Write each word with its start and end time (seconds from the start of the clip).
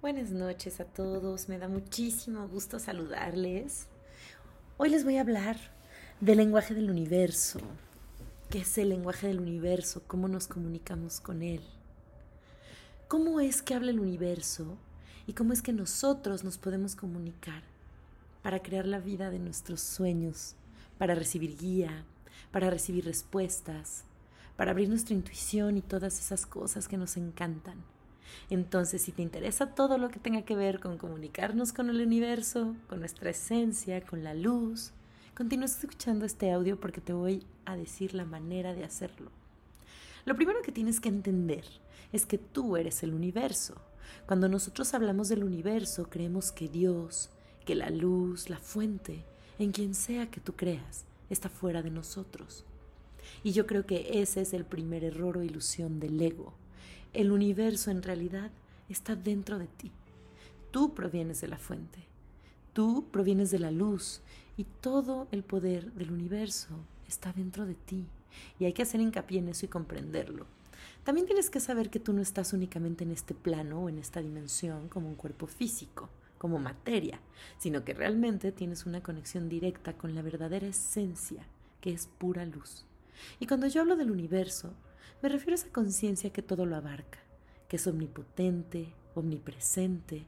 Buenas 0.00 0.30
noches 0.30 0.78
a 0.78 0.84
todos, 0.84 1.48
me 1.48 1.58
da 1.58 1.66
muchísimo 1.66 2.46
gusto 2.46 2.78
saludarles. 2.78 3.88
Hoy 4.76 4.90
les 4.90 5.02
voy 5.02 5.16
a 5.16 5.22
hablar 5.22 5.56
del 6.20 6.38
lenguaje 6.38 6.72
del 6.72 6.88
universo. 6.88 7.58
¿Qué 8.48 8.60
es 8.60 8.78
el 8.78 8.90
lenguaje 8.90 9.26
del 9.26 9.40
universo? 9.40 10.04
¿Cómo 10.06 10.28
nos 10.28 10.46
comunicamos 10.46 11.20
con 11.20 11.42
él? 11.42 11.62
¿Cómo 13.08 13.40
es 13.40 13.60
que 13.60 13.74
habla 13.74 13.90
el 13.90 13.98
universo? 13.98 14.78
¿Y 15.26 15.32
cómo 15.32 15.52
es 15.52 15.62
que 15.62 15.72
nosotros 15.72 16.44
nos 16.44 16.58
podemos 16.58 16.94
comunicar 16.94 17.64
para 18.42 18.62
crear 18.62 18.86
la 18.86 19.00
vida 19.00 19.30
de 19.30 19.40
nuestros 19.40 19.80
sueños, 19.80 20.54
para 20.96 21.16
recibir 21.16 21.58
guía, 21.58 22.04
para 22.52 22.70
recibir 22.70 23.04
respuestas, 23.04 24.04
para 24.56 24.70
abrir 24.70 24.88
nuestra 24.88 25.16
intuición 25.16 25.76
y 25.76 25.82
todas 25.82 26.20
esas 26.20 26.46
cosas 26.46 26.86
que 26.86 26.96
nos 26.96 27.16
encantan? 27.16 27.97
Entonces, 28.50 29.02
si 29.02 29.12
te 29.12 29.22
interesa 29.22 29.74
todo 29.74 29.98
lo 29.98 30.08
que 30.08 30.18
tenga 30.18 30.42
que 30.42 30.56
ver 30.56 30.80
con 30.80 30.96
comunicarnos 30.96 31.72
con 31.72 31.90
el 31.90 32.00
universo, 32.00 32.74
con 32.88 33.00
nuestra 33.00 33.30
esencia, 33.30 34.00
con 34.00 34.24
la 34.24 34.34
luz, 34.34 34.92
continúa 35.34 35.66
escuchando 35.66 36.24
este 36.24 36.50
audio 36.50 36.80
porque 36.80 37.00
te 37.00 37.12
voy 37.12 37.44
a 37.66 37.76
decir 37.76 38.14
la 38.14 38.24
manera 38.24 38.74
de 38.74 38.84
hacerlo. 38.84 39.30
Lo 40.24 40.34
primero 40.34 40.62
que 40.62 40.72
tienes 40.72 41.00
que 41.00 41.10
entender 41.10 41.64
es 42.12 42.24
que 42.24 42.38
tú 42.38 42.76
eres 42.76 43.02
el 43.02 43.12
universo. 43.12 43.74
Cuando 44.26 44.48
nosotros 44.48 44.94
hablamos 44.94 45.28
del 45.28 45.44
universo, 45.44 46.08
creemos 46.08 46.50
que 46.50 46.68
Dios, 46.68 47.30
que 47.66 47.74
la 47.74 47.90
luz, 47.90 48.48
la 48.48 48.58
fuente, 48.58 49.24
en 49.58 49.72
quien 49.72 49.94
sea 49.94 50.30
que 50.30 50.40
tú 50.40 50.54
creas, 50.54 51.04
está 51.28 51.50
fuera 51.50 51.82
de 51.82 51.90
nosotros. 51.90 52.64
Y 53.42 53.52
yo 53.52 53.66
creo 53.66 53.84
que 53.84 54.22
ese 54.22 54.40
es 54.40 54.54
el 54.54 54.64
primer 54.64 55.04
error 55.04 55.36
o 55.36 55.42
ilusión 55.42 56.00
del 56.00 56.20
ego 56.20 56.54
el 57.12 57.32
universo 57.32 57.90
en 57.90 58.02
realidad 58.02 58.50
está 58.88 59.16
dentro 59.16 59.58
de 59.58 59.66
ti. 59.66 59.92
Tú 60.70 60.94
provienes 60.94 61.40
de 61.40 61.48
la 61.48 61.58
fuente. 61.58 62.00
Tú 62.72 63.06
provienes 63.10 63.50
de 63.50 63.58
la 63.58 63.70
luz 63.70 64.20
y 64.56 64.64
todo 64.64 65.28
el 65.32 65.42
poder 65.42 65.92
del 65.92 66.12
universo 66.12 66.68
está 67.06 67.32
dentro 67.32 67.66
de 67.66 67.74
ti. 67.74 68.06
Y 68.58 68.66
hay 68.66 68.72
que 68.72 68.82
hacer 68.82 69.00
hincapié 69.00 69.38
en 69.38 69.48
eso 69.48 69.66
y 69.66 69.68
comprenderlo. 69.68 70.46
También 71.04 71.26
tienes 71.26 71.50
que 71.50 71.60
saber 71.60 71.90
que 71.90 72.00
tú 72.00 72.12
no 72.12 72.20
estás 72.20 72.52
únicamente 72.52 73.04
en 73.04 73.10
este 73.10 73.34
plano 73.34 73.80
o 73.80 73.88
en 73.88 73.98
esta 73.98 74.20
dimensión 74.20 74.88
como 74.88 75.08
un 75.08 75.14
cuerpo 75.14 75.46
físico, 75.46 76.10
como 76.36 76.58
materia, 76.58 77.20
sino 77.58 77.84
que 77.84 77.94
realmente 77.94 78.52
tienes 78.52 78.84
una 78.86 79.02
conexión 79.02 79.48
directa 79.48 79.94
con 79.94 80.14
la 80.14 80.22
verdadera 80.22 80.66
esencia, 80.66 81.46
que 81.80 81.92
es 81.92 82.06
pura 82.06 82.44
luz. 82.44 82.84
Y 83.40 83.46
cuando 83.46 83.66
yo 83.66 83.80
hablo 83.80 83.96
del 83.96 84.10
universo, 84.10 84.74
me 85.20 85.28
refiero 85.28 85.54
a 85.54 85.56
esa 85.56 85.72
conciencia 85.72 86.30
que 86.30 86.42
todo 86.42 86.64
lo 86.64 86.76
abarca, 86.76 87.18
que 87.66 87.74
es 87.74 87.86
omnipotente, 87.88 88.94
omnipresente, 89.16 90.24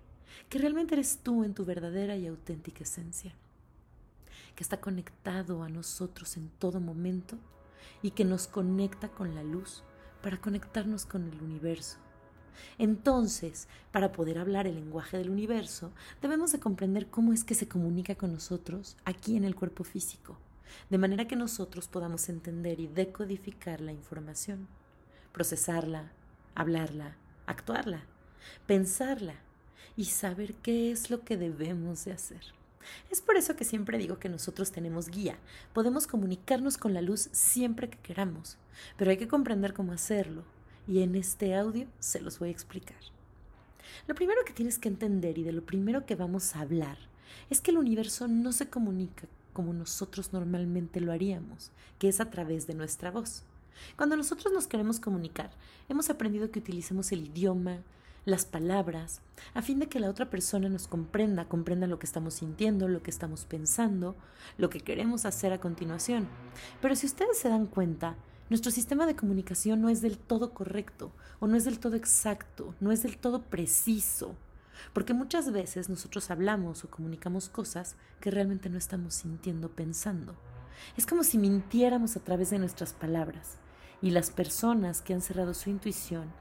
que 0.48 0.58
realmente 0.58 0.94
eres 0.94 1.20
tú 1.22 1.44
en 1.44 1.54
tu 1.54 1.64
verdadera 1.64 2.16
y 2.16 2.26
auténtica 2.26 2.82
esencia, 2.82 3.32
que 4.56 4.64
está 4.64 4.80
conectado 4.80 5.62
a 5.62 5.68
nosotros 5.68 6.36
en 6.36 6.48
todo 6.58 6.80
momento 6.80 7.38
y 8.02 8.10
que 8.10 8.24
nos 8.24 8.48
conecta 8.48 9.08
con 9.08 9.36
la 9.36 9.44
luz 9.44 9.84
para 10.22 10.40
conectarnos 10.40 11.06
con 11.06 11.28
el 11.28 11.40
universo. 11.40 11.98
Entonces, 12.76 13.68
para 13.92 14.10
poder 14.10 14.38
hablar 14.38 14.66
el 14.66 14.74
lenguaje 14.74 15.16
del 15.18 15.30
universo, 15.30 15.92
debemos 16.20 16.50
de 16.50 16.58
comprender 16.58 17.06
cómo 17.06 17.32
es 17.32 17.44
que 17.44 17.54
se 17.54 17.68
comunica 17.68 18.16
con 18.16 18.32
nosotros 18.32 18.96
aquí 19.04 19.36
en 19.36 19.44
el 19.44 19.54
cuerpo 19.54 19.84
físico, 19.84 20.36
de 20.90 20.98
manera 20.98 21.28
que 21.28 21.36
nosotros 21.36 21.86
podamos 21.86 22.28
entender 22.28 22.80
y 22.80 22.88
decodificar 22.88 23.80
la 23.80 23.92
información 23.92 24.66
procesarla, 25.32 26.12
hablarla, 26.54 27.16
actuarla, 27.46 28.04
pensarla 28.66 29.34
y 29.96 30.06
saber 30.06 30.54
qué 30.54 30.90
es 30.90 31.10
lo 31.10 31.24
que 31.24 31.36
debemos 31.36 32.04
de 32.04 32.12
hacer. 32.12 32.42
Es 33.10 33.20
por 33.20 33.36
eso 33.36 33.56
que 33.56 33.64
siempre 33.64 33.98
digo 33.98 34.18
que 34.18 34.28
nosotros 34.28 34.72
tenemos 34.72 35.08
guía, 35.08 35.38
podemos 35.72 36.06
comunicarnos 36.06 36.78
con 36.78 36.94
la 36.94 37.02
luz 37.02 37.28
siempre 37.32 37.90
que 37.90 37.98
queramos, 37.98 38.56
pero 38.96 39.10
hay 39.10 39.18
que 39.18 39.28
comprender 39.28 39.74
cómo 39.74 39.92
hacerlo, 39.92 40.44
y 40.88 41.02
en 41.02 41.14
este 41.14 41.54
audio 41.54 41.86
se 41.98 42.20
los 42.20 42.38
voy 42.38 42.48
a 42.48 42.52
explicar. 42.52 43.00
Lo 44.06 44.14
primero 44.14 44.44
que 44.44 44.52
tienes 44.52 44.78
que 44.78 44.88
entender 44.88 45.38
y 45.38 45.42
de 45.42 45.52
lo 45.52 45.64
primero 45.64 46.06
que 46.06 46.14
vamos 46.14 46.56
a 46.56 46.60
hablar 46.60 46.98
es 47.50 47.60
que 47.60 47.70
el 47.70 47.78
universo 47.78 48.28
no 48.28 48.52
se 48.52 48.68
comunica 48.68 49.28
como 49.52 49.72
nosotros 49.72 50.32
normalmente 50.32 51.00
lo 51.00 51.12
haríamos, 51.12 51.70
que 51.98 52.08
es 52.08 52.20
a 52.20 52.30
través 52.30 52.66
de 52.66 52.74
nuestra 52.74 53.10
voz. 53.10 53.44
Cuando 53.96 54.16
nosotros 54.16 54.52
nos 54.52 54.66
queremos 54.66 55.00
comunicar, 55.00 55.50
hemos 55.88 56.10
aprendido 56.10 56.50
que 56.50 56.58
utilicemos 56.58 57.12
el 57.12 57.26
idioma, 57.26 57.78
las 58.24 58.44
palabras, 58.44 59.22
a 59.54 59.62
fin 59.62 59.78
de 59.78 59.88
que 59.88 60.00
la 60.00 60.10
otra 60.10 60.28
persona 60.28 60.68
nos 60.68 60.86
comprenda, 60.86 61.48
comprenda 61.48 61.86
lo 61.86 61.98
que 61.98 62.06
estamos 62.06 62.34
sintiendo, 62.34 62.88
lo 62.88 63.02
que 63.02 63.10
estamos 63.10 63.44
pensando, 63.44 64.16
lo 64.58 64.68
que 64.68 64.80
queremos 64.80 65.24
hacer 65.24 65.52
a 65.52 65.60
continuación. 65.60 66.28
Pero 66.82 66.94
si 66.96 67.06
ustedes 67.06 67.38
se 67.38 67.48
dan 67.48 67.66
cuenta, 67.66 68.16
nuestro 68.50 68.70
sistema 68.70 69.06
de 69.06 69.16
comunicación 69.16 69.80
no 69.80 69.88
es 69.88 70.02
del 70.02 70.18
todo 70.18 70.52
correcto, 70.52 71.12
o 71.38 71.46
no 71.46 71.56
es 71.56 71.64
del 71.64 71.78
todo 71.78 71.96
exacto, 71.96 72.74
no 72.80 72.92
es 72.92 73.02
del 73.02 73.16
todo 73.16 73.42
preciso, 73.42 74.34
porque 74.92 75.14
muchas 75.14 75.52
veces 75.52 75.88
nosotros 75.88 76.30
hablamos 76.30 76.84
o 76.84 76.90
comunicamos 76.90 77.48
cosas 77.48 77.96
que 78.20 78.30
realmente 78.30 78.68
no 78.68 78.78
estamos 78.78 79.14
sintiendo, 79.14 79.70
pensando. 79.70 80.34
Es 80.96 81.06
como 81.06 81.24
si 81.24 81.38
mintiéramos 81.38 82.16
a 82.16 82.20
través 82.20 82.50
de 82.50 82.58
nuestras 82.58 82.92
palabras. 82.92 83.58
Y 84.02 84.10
las 84.10 84.30
personas 84.30 85.02
que 85.02 85.14
han 85.14 85.20
cerrado 85.20 85.54
su 85.54 85.70
intuición, 85.70 86.32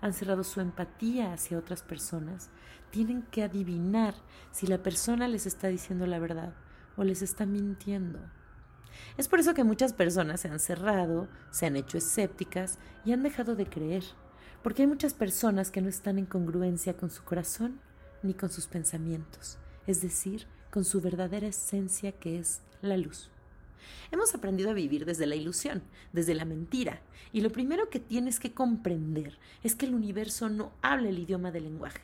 han 0.00 0.12
cerrado 0.12 0.44
su 0.44 0.60
empatía 0.60 1.32
hacia 1.32 1.58
otras 1.58 1.82
personas, 1.82 2.50
tienen 2.90 3.22
que 3.22 3.42
adivinar 3.42 4.14
si 4.52 4.66
la 4.66 4.82
persona 4.82 5.28
les 5.28 5.46
está 5.46 5.68
diciendo 5.68 6.06
la 6.06 6.18
verdad 6.18 6.54
o 6.96 7.04
les 7.04 7.22
está 7.22 7.46
mintiendo. 7.46 8.20
Es 9.16 9.28
por 9.28 9.40
eso 9.40 9.54
que 9.54 9.64
muchas 9.64 9.92
personas 9.92 10.40
se 10.40 10.48
han 10.48 10.60
cerrado, 10.60 11.28
se 11.50 11.66
han 11.66 11.76
hecho 11.76 11.98
escépticas 11.98 12.78
y 13.04 13.12
han 13.12 13.22
dejado 13.22 13.54
de 13.54 13.66
creer, 13.66 14.04
porque 14.62 14.82
hay 14.82 14.88
muchas 14.88 15.14
personas 15.14 15.70
que 15.70 15.82
no 15.82 15.88
están 15.88 16.18
en 16.18 16.26
congruencia 16.26 16.96
con 16.96 17.10
su 17.10 17.22
corazón 17.24 17.80
ni 18.22 18.34
con 18.34 18.50
sus 18.50 18.66
pensamientos, 18.66 19.58
es 19.86 20.00
decir, 20.00 20.46
con 20.70 20.84
su 20.84 21.00
verdadera 21.00 21.46
esencia 21.46 22.12
que 22.12 22.38
es 22.38 22.62
la 22.82 22.96
luz. 22.96 23.30
Hemos 24.10 24.34
aprendido 24.34 24.70
a 24.70 24.74
vivir 24.74 25.04
desde 25.04 25.26
la 25.26 25.36
ilusión, 25.36 25.82
desde 26.12 26.34
la 26.34 26.44
mentira, 26.44 27.00
y 27.32 27.40
lo 27.40 27.50
primero 27.50 27.90
que 27.90 28.00
tienes 28.00 28.40
que 28.40 28.52
comprender 28.52 29.38
es 29.62 29.74
que 29.74 29.86
el 29.86 29.94
universo 29.94 30.48
no 30.48 30.72
habla 30.82 31.08
el 31.08 31.18
idioma 31.18 31.50
del 31.50 31.64
lenguaje. 31.64 32.00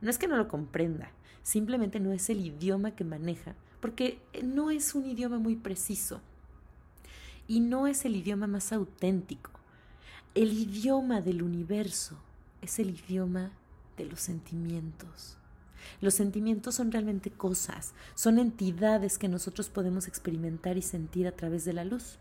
No 0.00 0.10
es 0.10 0.18
que 0.18 0.28
no 0.28 0.36
lo 0.36 0.48
comprenda, 0.48 1.10
simplemente 1.42 2.00
no 2.00 2.12
es 2.12 2.28
el 2.30 2.44
idioma 2.44 2.94
que 2.94 3.04
maneja, 3.04 3.54
porque 3.80 4.20
no 4.42 4.70
es 4.70 4.94
un 4.94 5.06
idioma 5.06 5.38
muy 5.38 5.56
preciso 5.56 6.20
y 7.48 7.60
no 7.60 7.86
es 7.86 8.04
el 8.04 8.16
idioma 8.16 8.46
más 8.46 8.72
auténtico. 8.72 9.50
El 10.34 10.52
idioma 10.52 11.20
del 11.20 11.42
universo 11.42 12.18
es 12.60 12.78
el 12.78 12.90
idioma 12.90 13.52
de 13.96 14.06
los 14.06 14.20
sentimientos. 14.20 15.38
Los 16.00 16.14
sentimientos 16.14 16.74
son 16.74 16.92
realmente 16.92 17.30
cosas, 17.30 17.94
son 18.14 18.38
entidades 18.38 19.18
que 19.18 19.28
nosotros 19.28 19.68
podemos 19.68 20.08
experimentar 20.08 20.76
y 20.76 20.82
sentir 20.82 21.26
a 21.26 21.32
través 21.32 21.64
de 21.64 21.72
la 21.72 21.84
luz. 21.84 22.18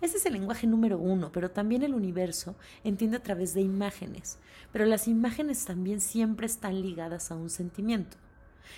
Ese 0.00 0.16
es 0.16 0.26
el 0.26 0.32
lenguaje 0.32 0.66
número 0.66 0.98
uno, 0.98 1.30
pero 1.32 1.50
también 1.50 1.82
el 1.82 1.94
universo 1.94 2.56
entiende 2.84 3.18
a 3.18 3.22
través 3.22 3.54
de 3.54 3.60
imágenes, 3.60 4.38
pero 4.72 4.86
las 4.86 5.08
imágenes 5.08 5.64
también 5.64 6.00
siempre 6.00 6.46
están 6.46 6.80
ligadas 6.80 7.30
a 7.30 7.36
un 7.36 7.50
sentimiento. 7.50 8.16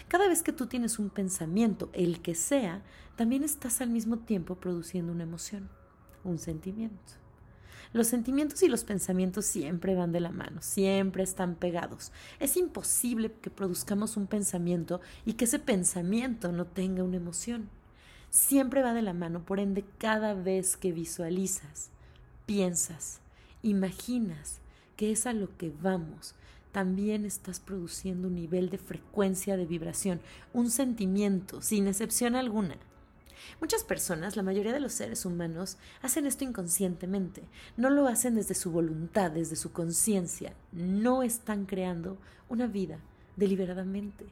Cada 0.08 0.28
vez 0.28 0.42
que 0.42 0.52
tú 0.52 0.66
tienes 0.66 0.98
un 0.98 1.10
pensamiento, 1.10 1.90
el 1.92 2.22
que 2.22 2.34
sea, 2.34 2.82
también 3.16 3.42
estás 3.44 3.80
al 3.80 3.90
mismo 3.90 4.18
tiempo 4.18 4.56
produciendo 4.56 5.12
una 5.12 5.24
emoción, 5.24 5.68
un 6.24 6.38
sentimiento. 6.38 7.20
Los 7.92 8.06
sentimientos 8.06 8.62
y 8.62 8.68
los 8.68 8.84
pensamientos 8.84 9.46
siempre 9.46 9.96
van 9.96 10.12
de 10.12 10.20
la 10.20 10.30
mano, 10.30 10.62
siempre 10.62 11.24
están 11.24 11.56
pegados. 11.56 12.12
Es 12.38 12.56
imposible 12.56 13.32
que 13.40 13.50
produzcamos 13.50 14.16
un 14.16 14.28
pensamiento 14.28 15.00
y 15.24 15.32
que 15.32 15.46
ese 15.46 15.58
pensamiento 15.58 16.52
no 16.52 16.66
tenga 16.66 17.02
una 17.02 17.16
emoción. 17.16 17.68
Siempre 18.30 18.82
va 18.82 18.94
de 18.94 19.02
la 19.02 19.12
mano, 19.12 19.44
por 19.44 19.58
ende, 19.58 19.84
cada 19.98 20.34
vez 20.34 20.76
que 20.76 20.92
visualizas, 20.92 21.90
piensas, 22.46 23.20
imaginas 23.62 24.60
que 24.96 25.10
es 25.10 25.26
a 25.26 25.32
lo 25.32 25.56
que 25.56 25.72
vamos, 25.82 26.36
también 26.70 27.24
estás 27.24 27.58
produciendo 27.58 28.28
un 28.28 28.36
nivel 28.36 28.70
de 28.70 28.78
frecuencia 28.78 29.56
de 29.56 29.66
vibración, 29.66 30.20
un 30.52 30.70
sentimiento, 30.70 31.60
sin 31.60 31.88
excepción 31.88 32.36
alguna. 32.36 32.76
Muchas 33.60 33.84
personas, 33.84 34.36
la 34.36 34.42
mayoría 34.42 34.72
de 34.72 34.80
los 34.80 34.92
seres 34.92 35.24
humanos, 35.24 35.76
hacen 36.02 36.26
esto 36.26 36.44
inconscientemente, 36.44 37.42
no 37.76 37.90
lo 37.90 38.06
hacen 38.06 38.34
desde 38.34 38.54
su 38.54 38.70
voluntad, 38.70 39.30
desde 39.30 39.56
su 39.56 39.72
conciencia, 39.72 40.54
no 40.72 41.22
están 41.22 41.66
creando 41.66 42.18
una 42.48 42.66
vida 42.66 42.98
deliberadamente, 43.36 44.26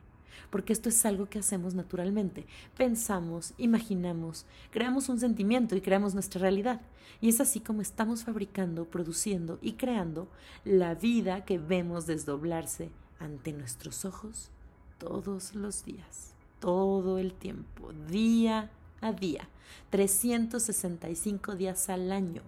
porque 0.51 0.73
esto 0.73 0.89
es 0.89 1.05
algo 1.05 1.29
que 1.29 1.39
hacemos 1.39 1.75
naturalmente. 1.75 2.47
Pensamos, 2.77 3.55
imaginamos, 3.59 4.47
creamos 4.71 5.09
un 5.09 5.19
sentimiento 5.19 5.77
y 5.77 5.81
creamos 5.81 6.15
nuestra 6.15 6.41
realidad. 6.41 6.81
Y 7.21 7.29
es 7.29 7.41
así 7.41 7.61
como 7.61 7.83
estamos 7.83 8.25
fabricando, 8.25 8.85
produciendo 8.85 9.59
y 9.61 9.73
creando 9.73 10.29
la 10.65 10.95
vida 10.95 11.45
que 11.45 11.59
vemos 11.59 12.07
desdoblarse 12.07 12.91
ante 13.19 13.53
nuestros 13.53 14.05
ojos 14.05 14.51
todos 14.99 15.55
los 15.55 15.85
días, 15.85 16.35
todo 16.61 17.19
el 17.19 17.35
tiempo, 17.35 17.93
día 18.09 18.71
a 19.01 19.13
día, 19.13 19.49
365 19.91 21.55
días 21.57 21.89
al 21.89 22.13
año. 22.13 22.43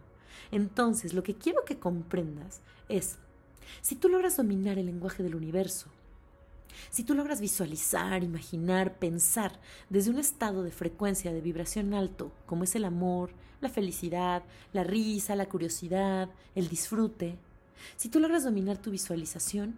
Entonces, 0.51 1.15
lo 1.15 1.23
que 1.23 1.35
quiero 1.35 1.65
que 1.65 1.79
comprendas 1.79 2.61
es, 2.89 3.17
si 3.83 3.95
tú 3.95 4.09
logras 4.09 4.37
dominar 4.37 4.79
el 4.79 4.87
lenguaje 4.87 5.23
del 5.23 5.35
universo, 5.35 5.89
si 6.91 7.05
tú 7.05 7.15
logras 7.15 7.41
visualizar, 7.41 8.23
imaginar, 8.25 8.99
pensar 8.99 9.61
desde 9.89 10.11
un 10.11 10.19
estado 10.19 10.63
de 10.63 10.71
frecuencia 10.71 11.33
de 11.33 11.41
vibración 11.41 11.95
alto, 11.95 12.33
como 12.47 12.65
es 12.65 12.75
el 12.75 12.85
amor, 12.85 13.31
la 13.61 13.69
felicidad, 13.69 14.43
la 14.73 14.85
risa, 14.85 15.37
la 15.37 15.49
curiosidad, 15.49 16.31
el 16.55 16.69
disfrute, 16.69 17.37
si 17.97 18.09
tú 18.09 18.21
logras 18.21 18.45
dominar 18.45 18.79
tu 18.79 18.91
visualización, 18.91 19.77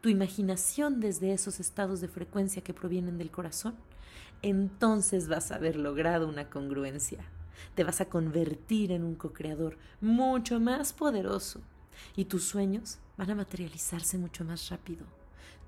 tu 0.00 0.08
imaginación 0.08 1.00
desde 1.00 1.32
esos 1.32 1.60
estados 1.60 2.00
de 2.00 2.08
frecuencia 2.08 2.62
que 2.62 2.74
provienen 2.74 3.18
del 3.18 3.30
corazón, 3.30 3.74
entonces 4.44 5.28
vas 5.28 5.50
a 5.50 5.56
haber 5.56 5.76
logrado 5.76 6.28
una 6.28 6.50
congruencia. 6.50 7.24
Te 7.74 7.82
vas 7.82 8.02
a 8.02 8.10
convertir 8.10 8.92
en 8.92 9.02
un 9.02 9.14
co-creador 9.14 9.78
mucho 10.02 10.60
más 10.60 10.92
poderoso 10.92 11.62
y 12.14 12.26
tus 12.26 12.44
sueños 12.44 12.98
van 13.16 13.30
a 13.30 13.34
materializarse 13.34 14.18
mucho 14.18 14.44
más 14.44 14.68
rápido. 14.68 15.06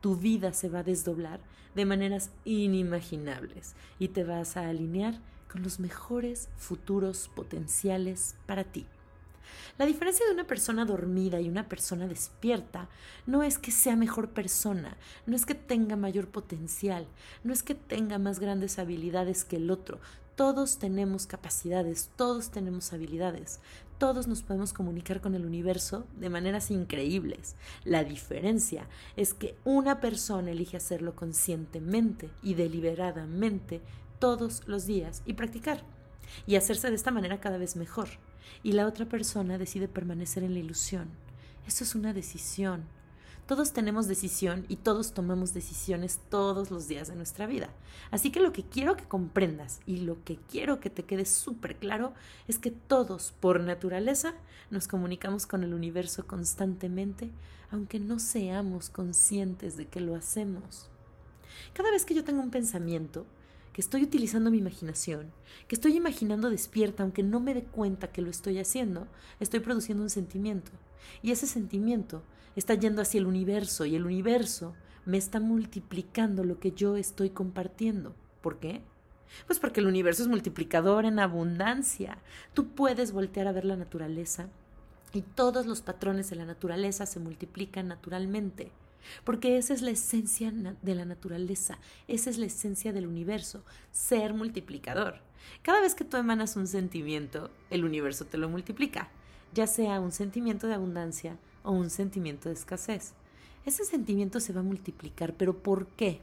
Tu 0.03 0.17
vida 0.17 0.53
se 0.53 0.69
va 0.69 0.81
a 0.81 0.85
desdoblar 0.85 1.41
de 1.75 1.87
maneras 1.87 2.31
inimaginables 2.45 3.75
y 3.99 4.09
te 4.09 4.25
vas 4.25 4.59
a 4.59 4.69
alinear 4.69 5.15
con 5.51 5.63
los 5.63 5.81
mejores 5.81 6.51
futuros 6.59 7.31
potenciales 7.35 8.37
para 8.47 8.65
ti. 8.65 8.87
La 9.79 9.87
diferencia 9.87 10.27
de 10.27 10.33
una 10.33 10.47
persona 10.47 10.85
dormida 10.85 11.41
y 11.41 11.49
una 11.49 11.69
persona 11.69 12.07
despierta 12.07 12.89
no 13.27 13.43
es 13.43 13.59
que 13.59 13.71
sea 13.71 13.97
mejor 13.97 14.31
persona, 14.31 14.97
no 15.27 15.37
es 15.37 15.45
que 15.47 15.55
tenga 15.55 15.97
mayor 15.97 16.29
potencial, 16.29 17.07
no 17.45 17.53
es 17.53 17.63
que 17.63 17.75
tenga 17.75 18.19
más 18.19 18.39
grandes 18.39 18.79
habilidades 18.79 19.45
que 19.45 19.57
el 19.57 19.71
otro. 19.71 20.01
Todos 20.35 20.79
tenemos 20.79 21.27
capacidades, 21.27 22.11
todos 22.17 22.51
tenemos 22.51 22.93
habilidades, 22.93 23.61
todos 23.99 24.27
nos 24.27 24.43
podemos 24.43 24.75
comunicar 24.75 25.23
con 25.23 25.35
el 25.35 25.47
universo 25.47 26.07
de 26.19 26.29
maneras 26.29 26.71
increíbles. 26.71 27.57
La 27.85 28.05
diferencia 28.05 28.87
es 29.17 29.33
que 29.33 29.57
una 29.65 30.01
persona 30.01 30.51
elige 30.51 30.77
hacerlo 30.77 31.15
conscientemente 31.17 32.31
y 32.43 32.55
deliberadamente 32.55 33.81
todos 34.19 34.63
los 34.67 34.87
días 34.87 35.23
y 35.25 35.35
practicar 35.35 35.83
y 36.47 36.57
hacerse 36.57 36.91
de 36.91 36.97
esta 36.97 37.11
manera 37.11 37.41
cada 37.41 37.59
vez 37.59 37.77
mejor 37.77 38.09
y 38.63 38.73
la 38.73 38.87
otra 38.87 39.07
persona 39.07 39.59
decide 39.59 39.89
permanecer 39.89 40.43
en 40.43 40.55
la 40.55 40.61
ilusión. 40.61 41.09
Eso 41.67 41.85
es 41.85 41.95
una 41.95 42.13
decisión. 42.13 42.85
Todos 43.47 43.73
tenemos 43.73 44.09
decisión 44.09 44.67
y 44.69 44.77
todos 44.77 45.15
tomamos 45.15 45.55
decisiones 45.55 46.19
todos 46.31 46.73
los 46.73 46.89
días 46.89 47.07
de 47.07 47.15
nuestra 47.15 47.47
vida. 47.47 47.69
Así 48.11 48.33
que 48.33 48.41
lo 48.41 48.53
que 48.53 48.65
quiero 48.65 48.97
que 48.97 49.05
comprendas 49.05 49.81
y 49.87 49.99
lo 49.99 50.25
que 50.25 50.37
quiero 50.51 50.81
que 50.81 50.91
te 50.91 51.05
quede 51.05 51.25
súper 51.25 51.77
claro 51.77 52.13
es 52.49 52.59
que 52.59 52.73
todos, 52.73 53.33
por 53.39 53.61
naturaleza, 53.61 54.35
nos 54.71 54.89
comunicamos 54.89 55.47
con 55.47 55.63
el 55.63 55.75
universo 55.75 56.27
constantemente, 56.27 57.31
aunque 57.71 58.01
no 58.01 58.19
seamos 58.19 58.91
conscientes 58.91 59.77
de 59.77 59.87
que 59.87 60.01
lo 60.01 60.17
hacemos. 60.17 60.89
Cada 61.73 61.93
vez 61.93 62.05
que 62.05 62.15
yo 62.15 62.25
tengo 62.25 62.43
un 62.43 62.51
pensamiento, 62.51 63.27
que 63.77 63.83
estoy 63.83 64.05
utilizando 64.05 64.51
mi 64.51 64.57
imaginación, 64.57 65.33
que 65.69 65.75
estoy 65.75 65.99
imaginando 65.99 66.49
despierta 66.49 67.03
aunque 67.03 67.23
no 67.23 67.41
me 67.41 67.53
dé 67.53 67.65
cuenta 67.65 68.11
que 68.11 68.23
lo 68.23 68.31
estoy 68.31 68.59
haciendo, 68.59 69.07
estoy 69.39 69.61
produciendo 69.61 70.03
un 70.03 70.09
sentimiento. 70.09 70.71
Y 71.21 71.31
ese 71.31 71.47
sentimiento 71.47 72.23
está 72.57 72.73
yendo 72.73 73.03
hacia 73.03 73.19
el 73.19 73.27
universo 73.27 73.85
y 73.85 73.95
el 73.95 74.07
universo 74.07 74.75
me 75.05 75.19
está 75.19 75.41
multiplicando 75.41 76.43
lo 76.43 76.59
que 76.59 76.73
yo 76.73 76.97
estoy 76.97 77.29
compartiendo. 77.29 78.15
¿Por 78.41 78.59
qué? 78.61 78.81
Pues 79.47 79.59
porque 79.59 79.81
el 79.81 79.89
universo 79.89 80.23
es 80.23 80.29
multiplicador 80.31 81.05
en 81.05 81.19
abundancia. 81.19 82.17
Tú 82.55 82.69
puedes 82.69 83.13
voltear 83.13 83.47
a 83.47 83.53
ver 83.53 83.67
la 83.67 83.77
naturaleza 83.77 84.49
y 85.13 85.21
todos 85.21 85.67
los 85.67 85.83
patrones 85.83 86.31
de 86.31 86.37
la 86.37 86.47
naturaleza 86.47 87.05
se 87.05 87.21
multiplican 87.21 87.89
naturalmente. 87.89 88.73
Porque 89.25 89.57
esa 89.57 89.75
es 89.75 89.83
la 89.83 89.91
esencia 89.91 90.53
de 90.53 90.95
la 90.95 91.05
naturaleza, 91.05 91.79
esa 92.09 92.31
es 92.31 92.39
la 92.39 92.47
esencia 92.47 92.93
del 92.93 93.07
universo, 93.07 93.65
ser 93.93 94.35
multiplicador. 94.35 95.21
Cada 95.63 95.81
vez 95.81 95.95
que 95.95 96.05
tú 96.05 96.17
emanas 96.17 96.57
un 96.57 96.67
sentimiento, 96.67 97.51
el 97.71 97.85
universo 97.85 98.25
te 98.27 98.39
lo 98.39 98.49
multiplica, 98.49 99.09
ya 99.55 99.67
sea 99.67 100.01
un 100.01 100.13
sentimiento 100.13 100.67
de 100.67 100.75
abundancia 100.75 101.39
o 101.63 101.73
un 101.73 101.91
sentimiento 101.91 102.49
de 102.49 102.55
escasez. 102.55 103.15
Ese 103.65 103.85
sentimiento 103.85 104.41
se 104.41 104.53
va 104.53 104.61
a 104.61 104.65
multiplicar, 104.65 105.35
pero 105.35 105.59
¿por 105.59 105.87
qué? 105.89 106.21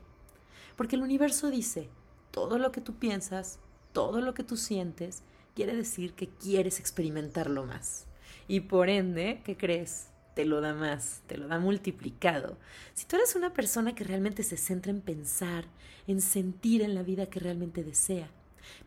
Porque 0.75 0.95
el 0.95 1.03
universo 1.03 1.49
dice, 1.49 1.89
todo 2.31 2.57
lo 2.57 2.71
que 2.71 2.81
tú 2.81 2.93
piensas, 2.95 3.59
todo 3.91 4.21
lo 4.21 4.33
que 4.33 4.43
tú 4.43 4.57
sientes, 4.57 5.23
quiere 5.55 5.75
decir 5.75 6.13
que 6.13 6.29
quieres 6.29 6.79
experimentarlo 6.79 7.65
más. 7.65 8.05
Y 8.47 8.61
por 8.61 8.89
ende, 8.89 9.41
¿qué 9.45 9.55
crees? 9.55 10.07
Te 10.33 10.45
lo 10.45 10.61
da 10.61 10.73
más, 10.73 11.21
te 11.27 11.37
lo 11.37 11.47
da 11.47 11.59
multiplicado. 11.59 12.57
Si 12.93 13.05
tú 13.05 13.15
eres 13.15 13.35
una 13.35 13.53
persona 13.53 13.95
que 13.95 14.03
realmente 14.03 14.43
se 14.43 14.57
centra 14.57 14.91
en 14.91 15.01
pensar, 15.01 15.65
en 16.07 16.21
sentir 16.21 16.81
en 16.81 16.95
la 16.95 17.03
vida 17.03 17.27
que 17.27 17.39
realmente 17.39 17.83
desea, 17.83 18.29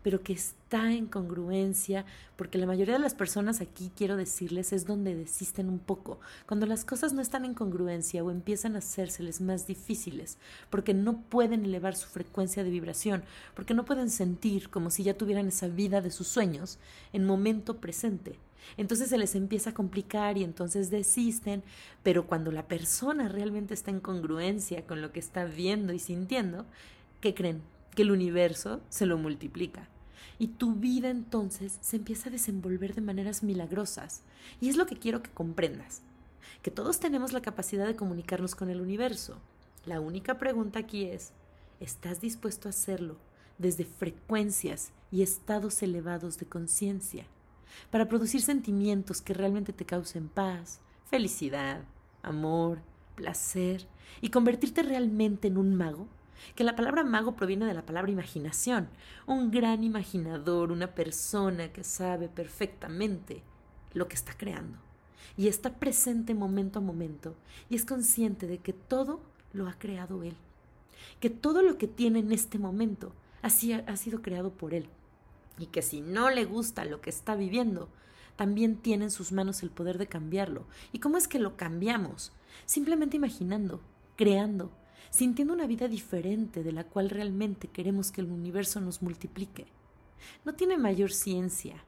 pero 0.03 0.21
que 0.23 0.33
está 0.33 0.91
en 0.91 1.05
congruencia, 1.05 2.05
porque 2.35 2.57
la 2.57 2.65
mayoría 2.65 2.95
de 2.95 2.99
las 2.99 3.13
personas 3.13 3.61
aquí, 3.61 3.91
quiero 3.95 4.17
decirles, 4.17 4.73
es 4.73 4.85
donde 4.85 5.15
desisten 5.15 5.69
un 5.69 5.79
poco, 5.79 6.19
cuando 6.45 6.65
las 6.65 6.83
cosas 6.83 7.13
no 7.13 7.21
están 7.21 7.45
en 7.45 7.53
congruencia 7.53 8.23
o 8.23 8.31
empiezan 8.31 8.75
a 8.75 8.79
hacérseles 8.79 9.39
más 9.41 9.67
difíciles, 9.67 10.37
porque 10.69 10.93
no 10.93 11.21
pueden 11.21 11.63
elevar 11.65 11.95
su 11.95 12.07
frecuencia 12.07 12.63
de 12.63 12.69
vibración, 12.69 13.23
porque 13.55 13.73
no 13.73 13.85
pueden 13.85 14.09
sentir 14.09 14.69
como 14.69 14.89
si 14.89 15.03
ya 15.03 15.17
tuvieran 15.17 15.47
esa 15.47 15.67
vida 15.67 16.01
de 16.01 16.11
sus 16.11 16.27
sueños 16.27 16.79
en 17.13 17.25
momento 17.25 17.77
presente. 17.77 18.39
Entonces 18.75 19.09
se 19.09 19.17
les 19.17 19.35
empieza 19.35 19.71
a 19.71 19.73
complicar 19.73 20.37
y 20.37 20.43
entonces 20.43 20.89
desisten, 20.89 21.63
pero 22.03 22.27
cuando 22.27 22.51
la 22.51 22.67
persona 22.67 23.27
realmente 23.27 23.73
está 23.73 23.91
en 23.91 23.99
congruencia 23.99 24.85
con 24.85 25.01
lo 25.01 25.11
que 25.11 25.19
está 25.19 25.45
viendo 25.45 25.93
y 25.93 25.99
sintiendo, 25.99 26.65
¿qué 27.21 27.33
creen? 27.33 27.61
Que 27.95 28.01
el 28.03 28.11
universo 28.11 28.81
se 28.89 29.05
lo 29.05 29.17
multiplica. 29.17 29.87
Y 30.39 30.49
tu 30.49 30.75
vida 30.75 31.09
entonces 31.09 31.79
se 31.81 31.95
empieza 31.95 32.29
a 32.29 32.31
desenvolver 32.31 32.93
de 32.93 33.01
maneras 33.01 33.41
milagrosas. 33.41 34.21
Y 34.61 34.69
es 34.69 34.77
lo 34.77 34.85
que 34.85 34.97
quiero 34.97 35.23
que 35.23 35.31
comprendas. 35.31 36.01
Que 36.61 36.71
todos 36.71 36.99
tenemos 36.99 37.33
la 37.33 37.41
capacidad 37.41 37.87
de 37.87 37.95
comunicarnos 37.95 38.53
con 38.53 38.69
el 38.69 38.81
universo. 38.81 39.39
La 39.85 39.99
única 39.99 40.37
pregunta 40.37 40.79
aquí 40.79 41.05
es, 41.05 41.31
¿estás 41.79 42.21
dispuesto 42.21 42.67
a 42.67 42.71
hacerlo 42.71 43.17
desde 43.57 43.85
frecuencias 43.85 44.91
y 45.11 45.23
estados 45.23 45.81
elevados 45.81 46.37
de 46.37 46.45
conciencia? 46.45 47.25
Para 47.89 48.07
producir 48.07 48.41
sentimientos 48.41 49.21
que 49.21 49.33
realmente 49.33 49.73
te 49.73 49.85
causen 49.85 50.29
paz, 50.29 50.79
felicidad, 51.05 51.83
amor, 52.23 52.79
placer 53.15 53.87
y 54.21 54.29
convertirte 54.29 54.83
realmente 54.83 55.47
en 55.47 55.57
un 55.57 55.75
mago? 55.75 56.07
Que 56.55 56.63
la 56.63 56.75
palabra 56.75 57.03
mago 57.03 57.35
proviene 57.35 57.65
de 57.65 57.73
la 57.73 57.85
palabra 57.85 58.11
imaginación, 58.11 58.89
un 59.25 59.49
gran 59.51 59.83
imaginador, 59.83 60.71
una 60.71 60.93
persona 60.93 61.73
que 61.73 61.83
sabe 61.83 62.29
perfectamente 62.29 63.41
lo 63.93 64.07
que 64.07 64.15
está 64.15 64.33
creando 64.37 64.77
y 65.35 65.47
está 65.47 65.75
presente 65.75 66.33
momento 66.33 66.79
a 66.79 66.81
momento 66.81 67.35
y 67.69 67.75
es 67.75 67.85
consciente 67.85 68.47
de 68.47 68.59
que 68.59 68.73
todo 68.73 69.21
lo 69.53 69.67
ha 69.67 69.73
creado 69.79 70.23
él, 70.23 70.35
que 71.19 71.29
todo 71.29 71.61
lo 71.61 71.77
que 71.77 71.87
tiene 71.87 72.19
en 72.19 72.31
este 72.31 72.59
momento 72.59 73.13
ha 73.41 73.49
sido 73.49 74.21
creado 74.21 74.51
por 74.51 74.73
él 74.73 74.89
y 75.57 75.67
que 75.67 75.81
si 75.81 76.01
no 76.01 76.29
le 76.29 76.45
gusta 76.45 76.85
lo 76.85 77.01
que 77.01 77.09
está 77.09 77.35
viviendo, 77.35 77.89
también 78.35 78.77
tiene 78.77 79.05
en 79.05 79.11
sus 79.11 79.31
manos 79.31 79.63
el 79.63 79.71
poder 79.71 79.97
de 79.97 80.07
cambiarlo. 80.07 80.65
¿Y 80.91 80.99
cómo 80.99 81.17
es 81.17 81.27
que 81.27 81.39
lo 81.39 81.57
cambiamos? 81.57 82.31
Simplemente 82.65 83.17
imaginando, 83.17 83.81
creando, 84.15 84.71
sintiendo 85.09 85.53
una 85.53 85.67
vida 85.67 85.87
diferente 85.87 86.63
de 86.63 86.71
la 86.71 86.83
cual 86.83 87.09
realmente 87.09 87.67
queremos 87.67 88.11
que 88.11 88.21
el 88.21 88.31
universo 88.31 88.79
nos 88.79 89.01
multiplique. 89.01 89.65
No 90.45 90.53
tiene 90.53 90.77
mayor 90.77 91.11
ciencia. 91.11 91.83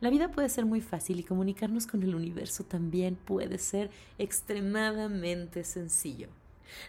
La 0.00 0.10
vida 0.10 0.30
puede 0.30 0.48
ser 0.48 0.66
muy 0.66 0.80
fácil 0.80 1.20
y 1.20 1.24
comunicarnos 1.24 1.86
con 1.86 2.02
el 2.02 2.14
universo 2.14 2.64
también 2.64 3.16
puede 3.16 3.58
ser 3.58 3.90
extremadamente 4.18 5.64
sencillo. 5.64 6.28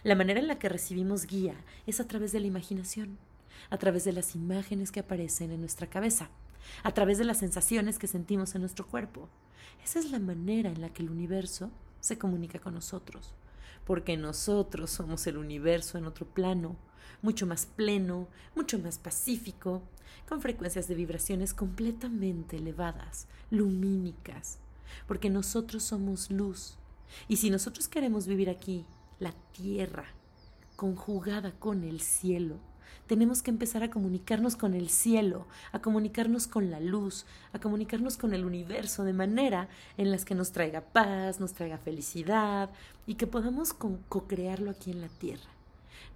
La 0.02 0.14
manera 0.14 0.40
en 0.40 0.48
la 0.48 0.58
que 0.58 0.68
recibimos 0.68 1.26
guía 1.26 1.54
es 1.86 2.00
a 2.00 2.08
través 2.08 2.32
de 2.32 2.40
la 2.40 2.48
imaginación 2.48 3.18
a 3.70 3.78
través 3.78 4.04
de 4.04 4.12
las 4.12 4.34
imágenes 4.34 4.92
que 4.92 5.00
aparecen 5.00 5.50
en 5.50 5.60
nuestra 5.60 5.88
cabeza, 5.88 6.28
a 6.82 6.92
través 6.92 7.18
de 7.18 7.24
las 7.24 7.38
sensaciones 7.38 7.98
que 7.98 8.06
sentimos 8.06 8.54
en 8.54 8.62
nuestro 8.62 8.86
cuerpo. 8.86 9.28
Esa 9.84 9.98
es 9.98 10.10
la 10.10 10.18
manera 10.18 10.70
en 10.70 10.80
la 10.80 10.90
que 10.90 11.02
el 11.02 11.10
universo 11.10 11.70
se 12.00 12.18
comunica 12.18 12.58
con 12.58 12.74
nosotros, 12.74 13.34
porque 13.84 14.16
nosotros 14.16 14.90
somos 14.90 15.26
el 15.26 15.36
universo 15.36 15.98
en 15.98 16.06
otro 16.06 16.26
plano, 16.26 16.76
mucho 17.22 17.46
más 17.46 17.66
pleno, 17.66 18.28
mucho 18.54 18.78
más 18.78 18.98
pacífico, 18.98 19.82
con 20.28 20.40
frecuencias 20.40 20.88
de 20.88 20.94
vibraciones 20.94 21.54
completamente 21.54 22.56
elevadas, 22.56 23.28
lumínicas, 23.50 24.58
porque 25.06 25.30
nosotros 25.30 25.82
somos 25.82 26.30
luz. 26.30 26.78
Y 27.28 27.36
si 27.36 27.50
nosotros 27.50 27.88
queremos 27.88 28.26
vivir 28.26 28.50
aquí, 28.50 28.84
la 29.18 29.32
tierra, 29.52 30.06
conjugada 30.74 31.52
con 31.52 31.84
el 31.84 32.00
cielo, 32.00 32.56
tenemos 33.06 33.42
que 33.42 33.50
empezar 33.50 33.82
a 33.82 33.90
comunicarnos 33.90 34.56
con 34.56 34.74
el 34.74 34.88
cielo, 34.88 35.46
a 35.72 35.80
comunicarnos 35.80 36.46
con 36.46 36.70
la 36.70 36.80
luz, 36.80 37.26
a 37.52 37.58
comunicarnos 37.58 38.16
con 38.16 38.34
el 38.34 38.44
universo 38.44 39.04
de 39.04 39.12
manera 39.12 39.68
en 39.96 40.10
las 40.10 40.24
que 40.24 40.34
nos 40.34 40.52
traiga 40.52 40.80
paz, 40.80 41.40
nos 41.40 41.52
traiga 41.52 41.78
felicidad 41.78 42.70
y 43.06 43.14
que 43.14 43.26
podamos 43.26 43.72
co-crearlo 43.72 44.70
aquí 44.70 44.90
en 44.90 45.00
la 45.00 45.08
Tierra. 45.08 45.50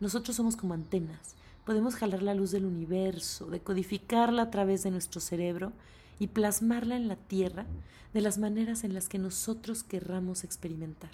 Nosotros 0.00 0.36
somos 0.36 0.56
como 0.56 0.74
antenas, 0.74 1.34
podemos 1.64 1.94
jalar 1.94 2.22
la 2.22 2.34
luz 2.34 2.50
del 2.50 2.64
universo, 2.64 3.46
decodificarla 3.46 4.42
a 4.42 4.50
través 4.50 4.82
de 4.82 4.90
nuestro 4.90 5.20
cerebro 5.20 5.72
y 6.18 6.28
plasmarla 6.28 6.96
en 6.96 7.08
la 7.08 7.16
Tierra 7.16 7.66
de 8.12 8.20
las 8.20 8.38
maneras 8.38 8.84
en 8.84 8.94
las 8.94 9.08
que 9.08 9.18
nosotros 9.18 9.82
querramos 9.82 10.44
experimentar. 10.44 11.10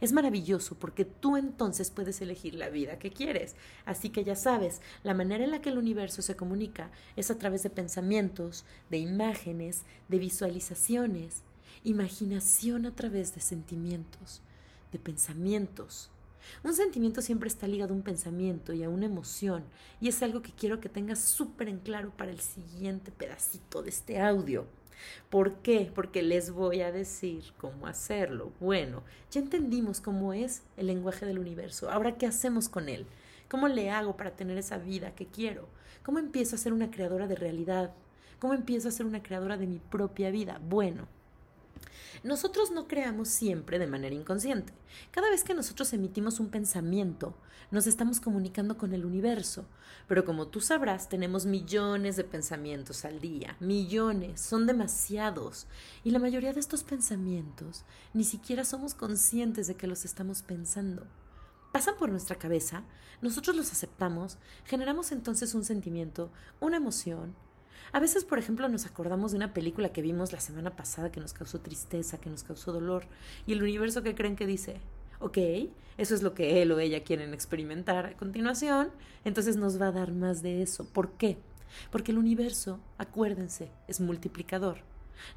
Es 0.00 0.12
maravilloso 0.12 0.76
porque 0.76 1.04
tú 1.04 1.36
entonces 1.36 1.90
puedes 1.90 2.20
elegir 2.20 2.54
la 2.54 2.68
vida 2.68 2.98
que 2.98 3.10
quieres. 3.10 3.56
Así 3.84 4.10
que 4.10 4.24
ya 4.24 4.36
sabes, 4.36 4.80
la 5.02 5.14
manera 5.14 5.44
en 5.44 5.50
la 5.50 5.60
que 5.60 5.70
el 5.70 5.78
universo 5.78 6.22
se 6.22 6.36
comunica 6.36 6.90
es 7.16 7.30
a 7.30 7.38
través 7.38 7.62
de 7.62 7.70
pensamientos, 7.70 8.64
de 8.90 8.98
imágenes, 8.98 9.84
de 10.08 10.18
visualizaciones, 10.18 11.42
imaginación 11.84 12.86
a 12.86 12.94
través 12.94 13.34
de 13.34 13.40
sentimientos, 13.40 14.42
de 14.92 14.98
pensamientos. 14.98 16.10
Un 16.62 16.74
sentimiento 16.74 17.22
siempre 17.22 17.48
está 17.48 17.66
ligado 17.66 17.92
a 17.92 17.96
un 17.96 18.02
pensamiento 18.02 18.72
y 18.72 18.82
a 18.82 18.90
una 18.90 19.06
emoción, 19.06 19.64
y 20.00 20.08
es 20.08 20.22
algo 20.22 20.42
que 20.42 20.52
quiero 20.52 20.80
que 20.80 20.88
tengas 20.88 21.18
súper 21.18 21.68
en 21.68 21.78
claro 21.78 22.10
para 22.16 22.30
el 22.30 22.40
siguiente 22.40 23.10
pedacito 23.10 23.82
de 23.82 23.90
este 23.90 24.20
audio. 24.20 24.66
¿Por 25.30 25.56
qué? 25.56 25.90
Porque 25.94 26.22
les 26.22 26.50
voy 26.50 26.80
a 26.80 26.92
decir 26.92 27.44
cómo 27.58 27.86
hacerlo. 27.86 28.52
Bueno, 28.60 29.02
ya 29.30 29.40
entendimos 29.40 30.00
cómo 30.00 30.32
es 30.32 30.62
el 30.76 30.86
lenguaje 30.86 31.26
del 31.26 31.38
universo. 31.38 31.90
Ahora, 31.90 32.16
¿qué 32.16 32.26
hacemos 32.26 32.68
con 32.68 32.88
él? 32.88 33.06
¿Cómo 33.48 33.68
le 33.68 33.90
hago 33.90 34.16
para 34.16 34.36
tener 34.36 34.58
esa 34.58 34.78
vida 34.78 35.14
que 35.14 35.26
quiero? 35.26 35.68
¿Cómo 36.02 36.18
empiezo 36.18 36.56
a 36.56 36.58
ser 36.58 36.72
una 36.72 36.90
creadora 36.90 37.26
de 37.26 37.36
realidad? 37.36 37.92
¿Cómo 38.38 38.54
empiezo 38.54 38.88
a 38.88 38.92
ser 38.92 39.06
una 39.06 39.22
creadora 39.22 39.56
de 39.56 39.66
mi 39.66 39.78
propia 39.78 40.30
vida? 40.30 40.60
Bueno, 40.68 41.08
nosotros 42.22 42.70
no 42.70 42.86
creamos 42.86 43.28
siempre 43.28 43.78
de 43.78 43.86
manera 43.86 44.14
inconsciente. 44.14 44.72
Cada 45.10 45.30
vez 45.30 45.44
que 45.44 45.54
nosotros 45.54 45.92
emitimos 45.92 46.40
un 46.40 46.48
pensamiento, 46.48 47.36
nos 47.70 47.86
estamos 47.86 48.20
comunicando 48.20 48.76
con 48.76 48.92
el 48.92 49.04
universo. 49.04 49.66
Pero 50.06 50.24
como 50.24 50.48
tú 50.48 50.60
sabrás, 50.60 51.08
tenemos 51.08 51.46
millones 51.46 52.16
de 52.16 52.24
pensamientos 52.24 53.04
al 53.04 53.20
día. 53.20 53.56
Millones. 53.60 54.40
Son 54.40 54.66
demasiados. 54.66 55.66
Y 56.04 56.10
la 56.10 56.18
mayoría 56.18 56.52
de 56.52 56.60
estos 56.60 56.84
pensamientos 56.84 57.84
ni 58.12 58.24
siquiera 58.24 58.64
somos 58.64 58.94
conscientes 58.94 59.66
de 59.66 59.76
que 59.76 59.86
los 59.86 60.04
estamos 60.04 60.42
pensando. 60.42 61.06
Pasan 61.72 61.96
por 61.96 62.08
nuestra 62.08 62.36
cabeza, 62.36 62.84
nosotros 63.20 63.56
los 63.56 63.72
aceptamos, 63.72 64.38
generamos 64.64 65.10
entonces 65.10 65.54
un 65.54 65.64
sentimiento, 65.64 66.30
una 66.60 66.76
emoción, 66.76 67.34
a 67.92 68.00
veces, 68.00 68.24
por 68.24 68.38
ejemplo, 68.38 68.68
nos 68.68 68.86
acordamos 68.86 69.32
de 69.32 69.36
una 69.36 69.52
película 69.52 69.90
que 69.90 70.02
vimos 70.02 70.32
la 70.32 70.40
semana 70.40 70.74
pasada 70.76 71.12
que 71.12 71.20
nos 71.20 71.32
causó 71.32 71.60
tristeza, 71.60 72.18
que 72.18 72.30
nos 72.30 72.42
causó 72.42 72.72
dolor, 72.72 73.04
y 73.46 73.52
el 73.52 73.62
universo 73.62 74.02
que 74.02 74.14
creen 74.14 74.36
que 74.36 74.46
dice, 74.46 74.80
ok, 75.20 75.38
eso 75.96 76.14
es 76.14 76.22
lo 76.22 76.34
que 76.34 76.62
él 76.62 76.72
o 76.72 76.80
ella 76.80 77.04
quieren 77.04 77.34
experimentar 77.34 78.06
a 78.06 78.16
continuación, 78.16 78.90
entonces 79.24 79.56
nos 79.56 79.80
va 79.80 79.88
a 79.88 79.92
dar 79.92 80.12
más 80.12 80.42
de 80.42 80.62
eso. 80.62 80.86
¿Por 80.86 81.12
qué? 81.12 81.38
Porque 81.90 82.12
el 82.12 82.18
universo, 82.18 82.80
acuérdense, 82.98 83.70
es 83.88 84.00
multiplicador. 84.00 84.78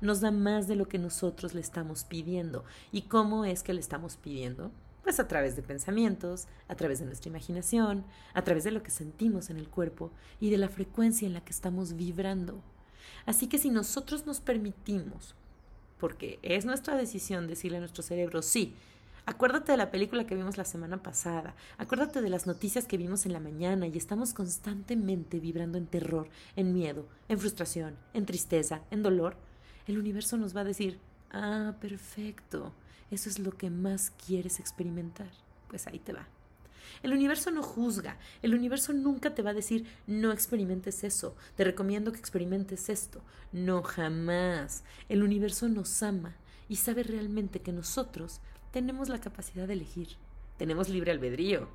Nos 0.01 0.22
da 0.22 0.32
más 0.32 0.68
de 0.68 0.75
lo 0.75 0.88
que 0.88 0.98
nosotros 0.98 1.54
le 1.54 1.62
estamos 1.62 2.04
pidiendo. 2.04 2.66
¿Y 2.92 3.04
cómo 3.04 3.46
es 3.46 3.63
que 3.63 3.74
le 3.74 3.80
estamos 3.80 4.18
pidiendo? 4.18 4.72
Pues 5.08 5.22
a 5.22 5.28
través 5.30 5.56
de 5.56 5.62
pensamientos, 5.62 6.50
a 6.68 6.76
través 6.76 7.00
de 7.00 7.06
nuestra 7.06 7.30
imaginación, 7.30 8.04
a 8.34 8.42
través 8.42 8.66
de 8.66 8.72
lo 8.72 8.84
que 8.84 8.92
sentimos 8.92 9.50
en 9.50 9.56
el 9.56 9.70
cuerpo 9.70 10.12
y 10.42 10.50
de 10.50 10.58
la 10.58 10.68
frecuencia 10.68 11.26
en 11.26 11.34
la 11.34 11.40
que 11.40 11.54
estamos 11.54 11.96
vibrando. 11.96 12.62
Así 13.26 13.48
que 13.48 13.58
si 13.58 13.70
nosotros 13.70 14.26
nos 14.26 14.42
permitimos, 14.42 15.34
porque 15.98 16.40
es 16.42 16.66
nuestra 16.66 16.98
decisión 16.98 17.48
decirle 17.48 17.78
a 17.78 17.80
nuestro 17.80 18.04
cerebro, 18.04 18.42
sí, 18.42 18.76
acuérdate 19.26 19.72
de 19.72 19.78
la 19.78 19.92
película 19.92 20.28
que 20.28 20.36
vimos 20.36 20.58
la 20.58 20.66
semana 20.66 21.02
pasada, 21.02 21.56
acuérdate 21.78 22.22
de 22.22 22.30
las 22.30 22.46
noticias 22.46 22.86
que 22.86 22.98
vimos 22.98 23.26
en 23.26 23.32
la 23.32 23.40
mañana 23.40 23.88
y 23.88 23.96
estamos 23.96 24.34
constantemente 24.34 25.40
vibrando 25.40 25.78
en 25.78 25.88
terror, 25.88 26.28
en 26.58 26.74
miedo, 26.74 27.08
en 27.30 27.40
frustración, 27.40 27.96
en 28.14 28.26
tristeza, 28.26 28.82
en 28.92 29.04
dolor, 29.04 29.38
el 29.88 30.00
universo 30.00 30.36
nos 30.36 30.54
va 30.54 30.62
a 30.62 30.66
decir, 30.66 31.00
ah, 31.32 31.76
perfecto 31.80 32.74
eso 33.12 33.30
es 33.30 33.40
lo 33.40 33.52
que 33.52 33.70
más 33.70 34.12
quieres 34.26 34.60
experimentar. 34.60 35.30
Pues 35.70 35.88
ahí 35.88 36.00
te 36.00 36.14
va. 36.14 36.28
El 37.04 37.14
universo 37.14 37.52
no 37.52 37.62
juzga, 37.62 38.18
el 38.42 38.56
universo 38.56 38.94
nunca 38.94 39.36
te 39.36 39.42
va 39.42 39.52
a 39.52 39.56
decir 39.56 39.86
no 40.08 40.32
experimentes 40.32 41.04
eso, 41.04 41.36
te 41.56 41.64
recomiendo 41.64 42.12
que 42.12 42.20
experimentes 42.20 42.90
esto. 42.90 43.22
No, 43.52 43.84
jamás. 43.84 44.84
El 45.10 45.24
universo 45.24 45.70
nos 45.70 46.02
ama 46.02 46.36
y 46.70 46.78
sabe 46.78 47.04
realmente 47.04 47.62
que 47.62 47.72
nosotros 47.72 48.42
tenemos 48.72 49.10
la 49.10 49.22
capacidad 49.22 49.68
de 49.68 49.74
elegir, 49.74 50.10
tenemos 50.58 50.90
libre 50.90 51.12
albedrío, 51.12 51.70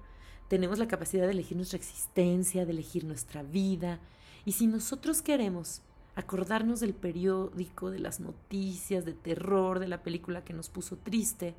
tenemos 0.49 0.79
la 0.79 0.89
capacidad 0.89 1.27
de 1.27 1.33
elegir 1.33 1.57
nuestra 1.57 1.79
existencia, 1.79 2.67
de 2.67 2.73
elegir 2.73 3.05
nuestra 3.05 3.43
vida. 3.43 4.01
Y 4.45 4.53
si 4.53 4.67
nosotros 4.67 5.23
queremos 5.23 5.83
acordarnos 6.15 6.81
del 6.81 6.95
periódico, 6.95 7.91
de 7.91 7.99
las 7.99 8.21
noticias, 8.21 9.05
de 9.05 9.15
terror, 9.15 9.79
de 9.79 9.89
la 9.89 10.03
película 10.03 10.45
que 10.45 10.53
nos 10.53 10.69
puso 10.69 10.97
triste. 10.97 11.55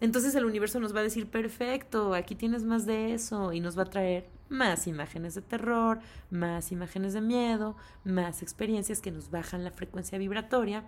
Entonces 0.00 0.34
el 0.34 0.44
universo 0.44 0.78
nos 0.80 0.94
va 0.94 1.00
a 1.00 1.04
decir, 1.04 1.26
perfecto, 1.26 2.14
aquí 2.14 2.34
tienes 2.34 2.64
más 2.64 2.84
de 2.86 3.14
eso 3.14 3.52
y 3.52 3.60
nos 3.60 3.78
va 3.78 3.82
a 3.82 3.90
traer 3.90 4.28
más 4.48 4.86
imágenes 4.86 5.34
de 5.34 5.42
terror, 5.42 6.00
más 6.30 6.70
imágenes 6.70 7.14
de 7.14 7.20
miedo, 7.20 7.76
más 8.04 8.42
experiencias 8.42 9.00
que 9.00 9.10
nos 9.10 9.30
bajan 9.30 9.64
la 9.64 9.70
frecuencia 9.70 10.18
vibratoria 10.18 10.84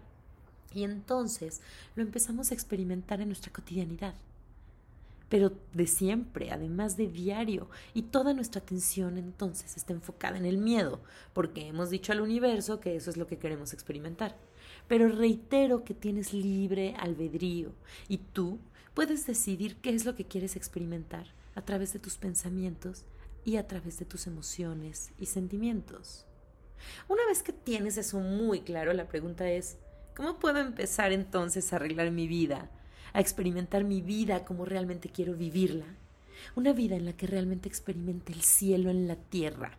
y 0.74 0.84
entonces 0.84 1.62
lo 1.96 2.02
empezamos 2.02 2.50
a 2.50 2.54
experimentar 2.54 3.20
en 3.20 3.28
nuestra 3.28 3.52
cotidianidad 3.52 4.14
pero 5.28 5.52
de 5.74 5.86
siempre, 5.86 6.50
además 6.50 6.96
de 6.96 7.06
diario, 7.06 7.68
y 7.94 8.02
toda 8.02 8.34
nuestra 8.34 8.60
atención 8.60 9.18
entonces 9.18 9.76
está 9.76 9.92
enfocada 9.92 10.38
en 10.38 10.46
el 10.46 10.58
miedo, 10.58 11.00
porque 11.32 11.68
hemos 11.68 11.90
dicho 11.90 12.12
al 12.12 12.20
universo 12.20 12.80
que 12.80 12.96
eso 12.96 13.10
es 13.10 13.16
lo 13.16 13.26
que 13.26 13.38
queremos 13.38 13.72
experimentar. 13.72 14.36
Pero 14.86 15.08
reitero 15.08 15.84
que 15.84 15.94
tienes 15.94 16.32
libre 16.32 16.94
albedrío 16.98 17.72
y 18.08 18.18
tú 18.18 18.58
puedes 18.94 19.26
decidir 19.26 19.76
qué 19.76 19.90
es 19.90 20.06
lo 20.06 20.14
que 20.14 20.24
quieres 20.24 20.56
experimentar 20.56 21.26
a 21.54 21.62
través 21.62 21.92
de 21.92 21.98
tus 21.98 22.16
pensamientos 22.16 23.04
y 23.44 23.56
a 23.56 23.66
través 23.66 23.98
de 23.98 24.06
tus 24.06 24.26
emociones 24.26 25.12
y 25.18 25.26
sentimientos. 25.26 26.24
Una 27.08 27.26
vez 27.26 27.42
que 27.42 27.52
tienes 27.52 27.98
eso 27.98 28.20
muy 28.20 28.60
claro, 28.60 28.92
la 28.92 29.08
pregunta 29.08 29.50
es, 29.50 29.76
¿cómo 30.16 30.38
puedo 30.38 30.58
empezar 30.58 31.12
entonces 31.12 31.72
a 31.72 31.76
arreglar 31.76 32.10
mi 32.12 32.28
vida 32.28 32.70
a 33.12 33.20
experimentar 33.20 33.84
mi 33.84 34.00
vida 34.00 34.44
como 34.44 34.64
realmente 34.64 35.08
quiero 35.08 35.34
vivirla. 35.34 35.86
Una 36.54 36.72
vida 36.72 36.96
en 36.96 37.04
la 37.04 37.14
que 37.14 37.26
realmente 37.26 37.68
experimente 37.68 38.32
el 38.32 38.42
cielo 38.42 38.90
en 38.90 39.08
la 39.08 39.16
tierra. 39.16 39.72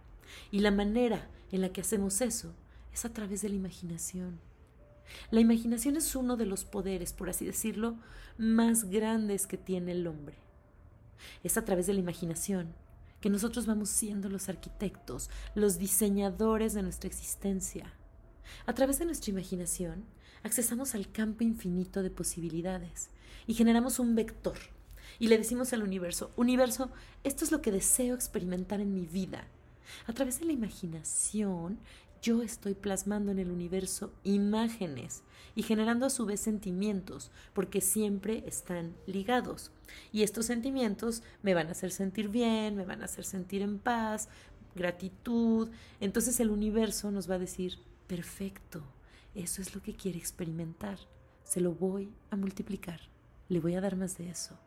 Y 0.52 0.60
la 0.60 0.72
manera 0.72 1.30
en 1.52 1.62
la 1.62 1.70
que 1.70 1.82
hacemos 1.82 2.22
eso 2.22 2.54
es 2.94 3.06
a 3.06 3.14
través 3.14 3.42
de 3.42 3.50
la 3.50 3.56
imaginación. 3.56 4.40
La 5.32 5.40
imaginación 5.40 5.98
es 5.98 6.16
uno 6.16 6.38
de 6.38 6.46
los 6.46 6.66
poderes, 6.66 7.14
por 7.14 7.30
así 7.30 7.46
decirlo, 7.46 7.98
más 8.38 8.86
grandes 8.86 9.48
que 9.48 9.58
tiene 9.58 9.94
el 9.94 10.06
hombre. 10.08 10.38
Es 11.44 11.58
a 11.58 11.66
través 11.66 11.88
de 11.88 11.94
la 11.94 12.00
imaginación 12.00 12.74
que 13.20 13.30
nosotros 13.30 13.66
vamos 13.66 13.90
siendo 13.90 14.30
los 14.30 14.50
arquitectos, 14.50 15.30
los 15.56 15.78
diseñadores 15.78 16.74
de 16.74 16.84
nuestra 16.84 17.08
existencia. 17.08 17.94
A 18.66 18.74
través 18.74 19.00
de 19.00 19.06
nuestra 19.06 19.32
imaginación 19.32 20.06
accesamos 20.44 20.96
al 20.96 21.12
campo 21.12 21.44
infinito 21.44 22.02
de 22.02 22.12
posibilidades 22.12 23.10
y 23.48 23.54
generamos 23.54 24.00
un 24.00 24.16
vector. 24.16 24.58
Y 25.20 25.28
le 25.28 25.38
decimos 25.38 25.74
al 25.74 25.84
universo, 25.84 26.32
universo, 26.38 26.90
esto 27.24 27.44
es 27.44 27.52
lo 27.52 27.62
que 27.62 27.72
deseo 27.72 28.16
experimentar 28.16 28.80
en 28.80 28.94
mi 28.94 29.06
vida. 29.06 29.48
A 30.08 30.14
través 30.14 30.40
de 30.40 30.46
la 30.46 30.54
imaginación, 30.54 31.80
yo 32.22 32.42
estoy 32.42 32.74
plasmando 32.74 33.32
en 33.32 33.40
el 33.40 33.50
universo 33.50 34.14
imágenes 34.24 35.24
y 35.56 35.64
generando 35.64 36.06
a 36.06 36.10
su 36.10 36.26
vez 36.26 36.40
sentimientos, 36.40 37.32
porque 37.54 37.82
siempre 37.82 38.44
están 38.46 38.94
ligados. 39.08 39.72
Y 40.12 40.24
estos 40.24 40.46
sentimientos 40.46 41.24
me 41.44 41.54
van 41.54 41.68
a 41.68 41.72
hacer 41.72 41.92
sentir 41.92 42.30
bien, 42.30 42.76
me 42.76 42.86
van 42.86 43.02
a 43.02 43.06
hacer 43.06 43.26
sentir 43.26 43.62
en 43.62 43.80
paz, 43.80 44.30
gratitud. 44.76 45.70
Entonces 46.00 46.40
el 46.40 46.50
universo 46.50 47.12
nos 47.12 47.30
va 47.30 47.36
a 47.36 47.40
decir, 47.40 47.80
perfecto, 48.08 48.84
eso 49.36 49.62
es 49.62 49.74
lo 49.74 49.82
que 49.82 49.94
quiere 49.94 50.18
experimentar. 50.18 51.00
Se 51.44 51.62
lo 51.62 51.74
voy 51.74 52.12
a 52.32 52.36
multiplicar. 52.36 53.00
Le 53.50 53.60
voy 53.60 53.76
a 53.76 53.82
dar 53.82 53.96
más 53.96 54.18
de 54.18 54.30
eso. 54.30 54.58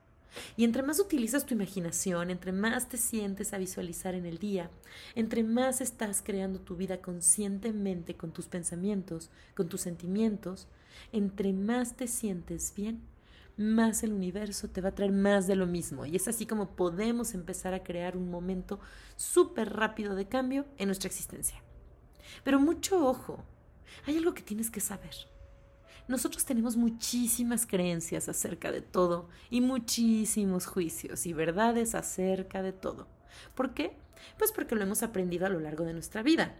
Y 0.56 0.64
entre 0.64 0.82
más 0.82 0.98
utilizas 0.98 1.46
tu 1.46 1.54
imaginación, 1.54 2.30
entre 2.30 2.52
más 2.52 2.88
te 2.88 2.96
sientes 2.96 3.52
a 3.52 3.58
visualizar 3.58 4.14
en 4.14 4.26
el 4.26 4.38
día, 4.38 4.70
entre 5.14 5.44
más 5.44 5.80
estás 5.80 6.22
creando 6.22 6.60
tu 6.60 6.76
vida 6.76 7.00
conscientemente 7.00 8.16
con 8.16 8.32
tus 8.32 8.46
pensamientos, 8.46 9.30
con 9.54 9.68
tus 9.68 9.82
sentimientos, 9.82 10.68
entre 11.12 11.52
más 11.52 11.96
te 11.96 12.06
sientes 12.06 12.72
bien, 12.74 13.02
más 13.56 14.02
el 14.02 14.12
universo 14.12 14.68
te 14.68 14.80
va 14.80 14.90
a 14.90 14.94
traer 14.94 15.12
más 15.12 15.46
de 15.46 15.56
lo 15.56 15.66
mismo. 15.66 16.06
Y 16.06 16.16
es 16.16 16.28
así 16.28 16.46
como 16.46 16.74
podemos 16.74 17.34
empezar 17.34 17.74
a 17.74 17.82
crear 17.82 18.16
un 18.16 18.30
momento 18.30 18.80
súper 19.16 19.72
rápido 19.74 20.14
de 20.14 20.28
cambio 20.28 20.66
en 20.78 20.88
nuestra 20.88 21.08
existencia. 21.08 21.62
Pero 22.44 22.58
mucho 22.58 23.06
ojo, 23.06 23.44
hay 24.06 24.16
algo 24.16 24.34
que 24.34 24.42
tienes 24.42 24.70
que 24.70 24.80
saber. 24.80 25.14
Nosotros 26.08 26.44
tenemos 26.44 26.76
muchísimas 26.76 27.66
creencias 27.66 28.28
acerca 28.28 28.72
de 28.72 28.80
todo 28.80 29.28
y 29.50 29.60
muchísimos 29.60 30.66
juicios 30.66 31.26
y 31.26 31.32
verdades 31.32 31.94
acerca 31.94 32.62
de 32.62 32.72
todo. 32.72 33.06
¿Por 33.54 33.72
qué? 33.72 33.96
Pues 34.38 34.52
porque 34.52 34.74
lo 34.74 34.82
hemos 34.82 35.02
aprendido 35.02 35.46
a 35.46 35.48
lo 35.48 35.60
largo 35.60 35.84
de 35.84 35.92
nuestra 35.92 36.22
vida. 36.22 36.54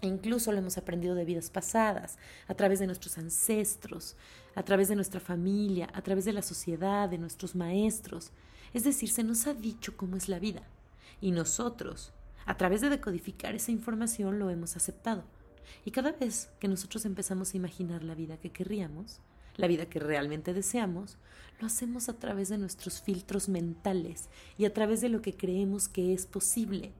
E 0.00 0.06
incluso 0.06 0.52
lo 0.52 0.58
hemos 0.58 0.76
aprendido 0.76 1.14
de 1.14 1.24
vidas 1.24 1.48
pasadas, 1.48 2.18
a 2.46 2.54
través 2.54 2.78
de 2.78 2.86
nuestros 2.86 3.16
ancestros, 3.16 4.16
a 4.54 4.62
través 4.62 4.88
de 4.88 4.96
nuestra 4.96 5.20
familia, 5.20 5.88
a 5.94 6.02
través 6.02 6.26
de 6.26 6.32
la 6.34 6.42
sociedad, 6.42 7.08
de 7.08 7.18
nuestros 7.18 7.54
maestros. 7.54 8.32
Es 8.74 8.84
decir, 8.84 9.10
se 9.10 9.24
nos 9.24 9.46
ha 9.46 9.54
dicho 9.54 9.96
cómo 9.96 10.16
es 10.16 10.28
la 10.28 10.38
vida. 10.38 10.62
Y 11.22 11.30
nosotros, 11.30 12.12
a 12.44 12.56
través 12.58 12.82
de 12.82 12.90
decodificar 12.90 13.54
esa 13.54 13.70
información, 13.70 14.38
lo 14.38 14.50
hemos 14.50 14.76
aceptado. 14.76 15.24
Y 15.84 15.90
cada 15.90 16.12
vez 16.12 16.50
que 16.60 16.68
nosotros 16.68 17.04
empezamos 17.04 17.52
a 17.52 17.56
imaginar 17.56 18.02
la 18.02 18.14
vida 18.14 18.36
que 18.38 18.50
querríamos, 18.50 19.20
la 19.56 19.68
vida 19.68 19.86
que 19.86 20.00
realmente 20.00 20.52
deseamos, 20.52 21.16
lo 21.60 21.66
hacemos 21.66 22.08
a 22.08 22.18
través 22.18 22.48
de 22.48 22.58
nuestros 22.58 23.00
filtros 23.00 23.48
mentales 23.48 24.28
y 24.58 24.64
a 24.64 24.74
través 24.74 25.00
de 25.00 25.08
lo 25.08 25.22
que 25.22 25.36
creemos 25.36 25.88
que 25.88 26.12
es 26.12 26.26
posible. 26.26 26.92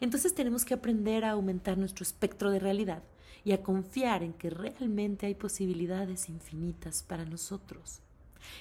Entonces 0.00 0.34
tenemos 0.34 0.64
que 0.64 0.74
aprender 0.74 1.24
a 1.24 1.32
aumentar 1.32 1.78
nuestro 1.78 2.02
espectro 2.02 2.50
de 2.50 2.58
realidad 2.58 3.02
y 3.44 3.52
a 3.52 3.62
confiar 3.62 4.22
en 4.22 4.32
que 4.32 4.50
realmente 4.50 5.26
hay 5.26 5.34
posibilidades 5.34 6.28
infinitas 6.28 7.02
para 7.02 7.24
nosotros. 7.24 8.00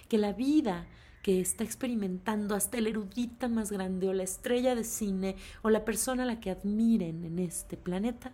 Que 0.08 0.18
la 0.18 0.34
vida 0.34 0.88
que 1.22 1.42
está 1.42 1.64
experimentando 1.64 2.56
hasta 2.56 2.78
el 2.78 2.88
erudita 2.88 3.48
más 3.50 3.72
grande 3.72 4.08
o 4.08 4.14
la 4.14 4.24
estrella 4.24 4.76
de 4.76 4.84
cine 4.84 5.36
o 5.62 5.70
la 5.70 5.84
persona 5.84 6.24
a 6.24 6.26
la 6.26 6.40
que 6.40 6.52
admiren 6.52 7.26
en 7.26 7.40
este 7.40 7.76
planeta, 7.76 8.34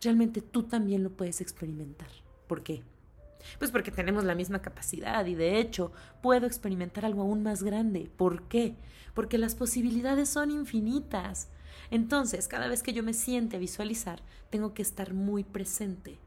realmente 0.00 0.40
tú 0.40 0.64
también 0.64 1.02
lo 1.02 1.10
puedes 1.10 1.40
experimentar. 1.40 2.08
¿Por 2.46 2.62
qué? 2.62 2.82
Pues 3.58 3.70
porque 3.70 3.90
tenemos 3.90 4.24
la 4.24 4.34
misma 4.34 4.60
capacidad 4.60 5.24
y 5.26 5.34
de 5.34 5.58
hecho 5.58 5.92
puedo 6.22 6.46
experimentar 6.46 7.04
algo 7.04 7.22
aún 7.22 7.42
más 7.42 7.62
grande. 7.62 8.10
¿Por 8.16 8.42
qué? 8.48 8.76
Porque 9.14 9.38
las 9.38 9.54
posibilidades 9.54 10.28
son 10.28 10.50
infinitas. 10.50 11.48
Entonces, 11.90 12.48
cada 12.48 12.68
vez 12.68 12.82
que 12.82 12.92
yo 12.92 13.02
me 13.02 13.14
siente 13.14 13.56
a 13.56 13.60
visualizar, 13.60 14.22
tengo 14.50 14.74
que 14.74 14.82
estar 14.82 15.14
muy 15.14 15.44
presente. 15.44 16.18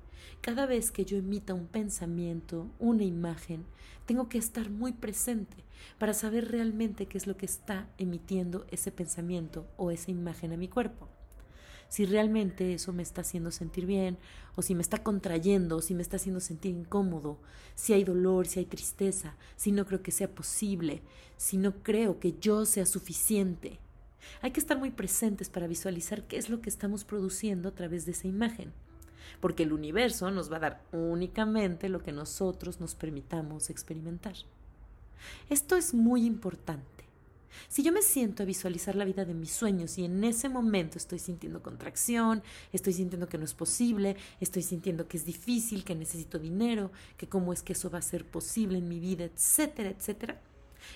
Cada 0.42 0.66
vez 0.66 0.92
que 0.92 1.06
yo 1.06 1.18
emita 1.18 1.54
un 1.54 1.68
pensamiento, 1.68 2.72
una 2.80 3.04
imagen, 3.04 3.66
tengo 4.06 4.28
que 4.28 4.38
estar 4.38 4.70
muy 4.70 4.94
presente 4.94 5.64
para 6.00 6.14
saber 6.14 6.52
realmente 6.52 7.06
qué 7.06 7.18
es 7.18 7.28
lo 7.28 7.38
que 7.38 7.46
está 7.46 7.88
emitiendo 7.98 8.66
ese 8.72 8.92
pensamiento 8.92 9.68
o 9.78 9.92
esa 9.92 10.12
imagen 10.12 10.54
a 10.54 10.58
mi 10.58 10.68
cuerpo. 10.68 11.10
Si 11.92 12.06
realmente 12.06 12.74
eso 12.74 12.94
me 12.94 13.04
está 13.04 13.20
haciendo 13.20 13.52
sentir 13.52 13.86
bien, 13.86 14.18
o 14.56 14.62
si 14.62 14.76
me 14.76 14.82
está 14.82 15.04
contrayendo, 15.04 15.76
o 15.76 15.82
si 15.82 15.94
me 15.94 16.02
está 16.02 16.16
haciendo 16.16 16.40
sentir 16.40 16.74
incómodo, 16.74 17.38
si 17.76 17.92
hay 17.92 18.06
dolor, 18.06 18.48
si 18.48 18.60
hay 18.60 18.66
tristeza, 18.66 19.36
si 19.58 19.74
no 19.74 19.86
creo 19.86 20.02
que 20.02 20.12
sea 20.12 20.34
posible, 20.34 21.02
si 21.36 21.58
no 21.58 21.84
creo 21.84 22.18
que 22.18 22.40
yo 22.40 22.66
sea 22.66 22.86
suficiente. 22.86 23.78
Hay 24.42 24.52
que 24.52 24.62
estar 24.62 24.80
muy 24.80 24.92
presentes 24.92 25.50
para 25.50 25.68
visualizar 25.68 26.24
qué 26.28 26.38
es 26.38 26.50
lo 26.50 26.62
que 26.62 26.70
estamos 26.70 27.04
produciendo 27.04 27.68
a 27.68 27.76
través 27.76 28.06
de 28.06 28.14
esa 28.14 28.30
imagen, 28.30 28.72
porque 29.42 29.64
el 29.64 29.74
universo 29.74 30.32
nos 30.32 30.50
va 30.50 30.56
a 30.56 30.62
dar 30.62 30.86
únicamente 30.94 31.90
lo 31.90 32.02
que 32.02 32.14
nosotros 32.14 32.80
nos 32.80 32.96
permitamos 32.96 33.70
experimentar. 33.70 34.36
Esto 35.50 35.76
es 35.76 35.94
muy 35.94 36.26
importante. 36.26 37.01
Si 37.68 37.84
yo 37.84 37.92
me 37.92 38.02
siento 38.02 38.44
a 38.44 38.46
visualizar 38.46 38.96
la 38.96 39.06
vida 39.06 39.26
de 39.26 39.34
mis 39.34 39.52
sueños 39.52 39.98
y 39.98 40.06
en 40.06 40.24
ese 40.24 40.50
momento 40.50 40.98
estoy 40.98 41.20
sintiendo 41.20 41.62
contracción, 41.62 42.44
estoy 42.72 42.94
sintiendo 42.94 43.28
que 43.28 43.38
no 43.38 43.46
es 43.46 43.54
posible, 43.54 44.16
estoy 44.40 44.64
sintiendo 44.64 45.08
que 45.08 45.18
es 45.18 45.26
difícil, 45.26 45.84
que 45.84 45.96
necesito 45.96 46.40
dinero, 46.40 46.92
que 47.18 47.28
cómo 47.28 47.54
es 47.54 47.64
que 47.64 47.74
eso 47.74 47.90
va 47.90 48.00
a 48.00 48.04
ser 48.04 48.26
posible 48.26 48.78
en 48.78 48.88
mi 48.88 49.00
vida, 49.00 49.26
etcétera, 49.26 49.90
etcétera, 49.90 50.42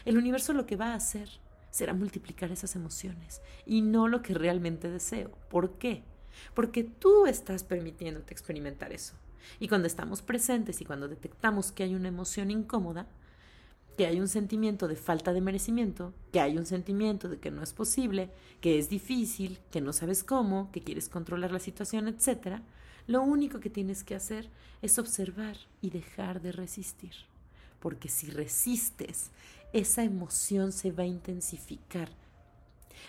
el 0.05 0.17
universo 0.17 0.53
lo 0.53 0.65
que 0.65 0.75
va 0.75 0.93
a 0.93 0.95
hacer 0.95 1.29
será 1.71 1.93
multiplicar 1.93 2.51
esas 2.51 2.75
emociones 2.75 3.41
y 3.65 3.81
no 3.81 4.07
lo 4.07 4.21
que 4.21 4.33
realmente 4.33 4.89
deseo. 4.89 5.31
¿Por 5.49 5.77
qué? 5.77 6.03
Porque 6.53 6.83
tú 6.83 7.25
estás 7.25 7.63
permitiéndote 7.63 8.33
experimentar 8.33 8.93
eso. 8.93 9.13
Y 9.59 9.67
cuando 9.67 9.87
estamos 9.87 10.21
presentes 10.21 10.81
y 10.81 10.85
cuando 10.85 11.07
detectamos 11.07 11.71
que 11.71 11.83
hay 11.83 11.95
una 11.95 12.07
emoción 12.07 12.49
incómoda, 12.49 13.07
que 13.97 14.05
hay 14.05 14.19
un 14.19 14.27
sentimiento 14.27 14.87
de 14.87 14.95
falta 14.95 15.33
de 15.33 15.41
merecimiento, 15.41 16.13
que 16.31 16.39
hay 16.39 16.57
un 16.57 16.65
sentimiento 16.65 17.29
de 17.29 17.39
que 17.39 17.51
no 17.51 17.63
es 17.63 17.73
posible, 17.73 18.29
que 18.61 18.77
es 18.77 18.89
difícil, 18.89 19.59
que 19.71 19.81
no 19.81 19.93
sabes 19.93 20.23
cómo, 20.23 20.71
que 20.71 20.81
quieres 20.81 21.09
controlar 21.09 21.51
la 21.51 21.59
situación, 21.59 22.07
etc., 22.07 22.59
lo 23.07 23.21
único 23.21 23.59
que 23.59 23.69
tienes 23.69 24.03
que 24.03 24.15
hacer 24.15 24.49
es 24.81 24.97
observar 24.97 25.57
y 25.79 25.91
dejar 25.91 26.41
de 26.41 26.51
resistir. 26.51 27.13
Porque 27.79 28.09
si 28.09 28.31
resistes 28.31 29.29
esa 29.73 30.03
emoción 30.03 30.71
se 30.71 30.91
va 30.91 31.03
a 31.03 31.07
intensificar. 31.07 32.09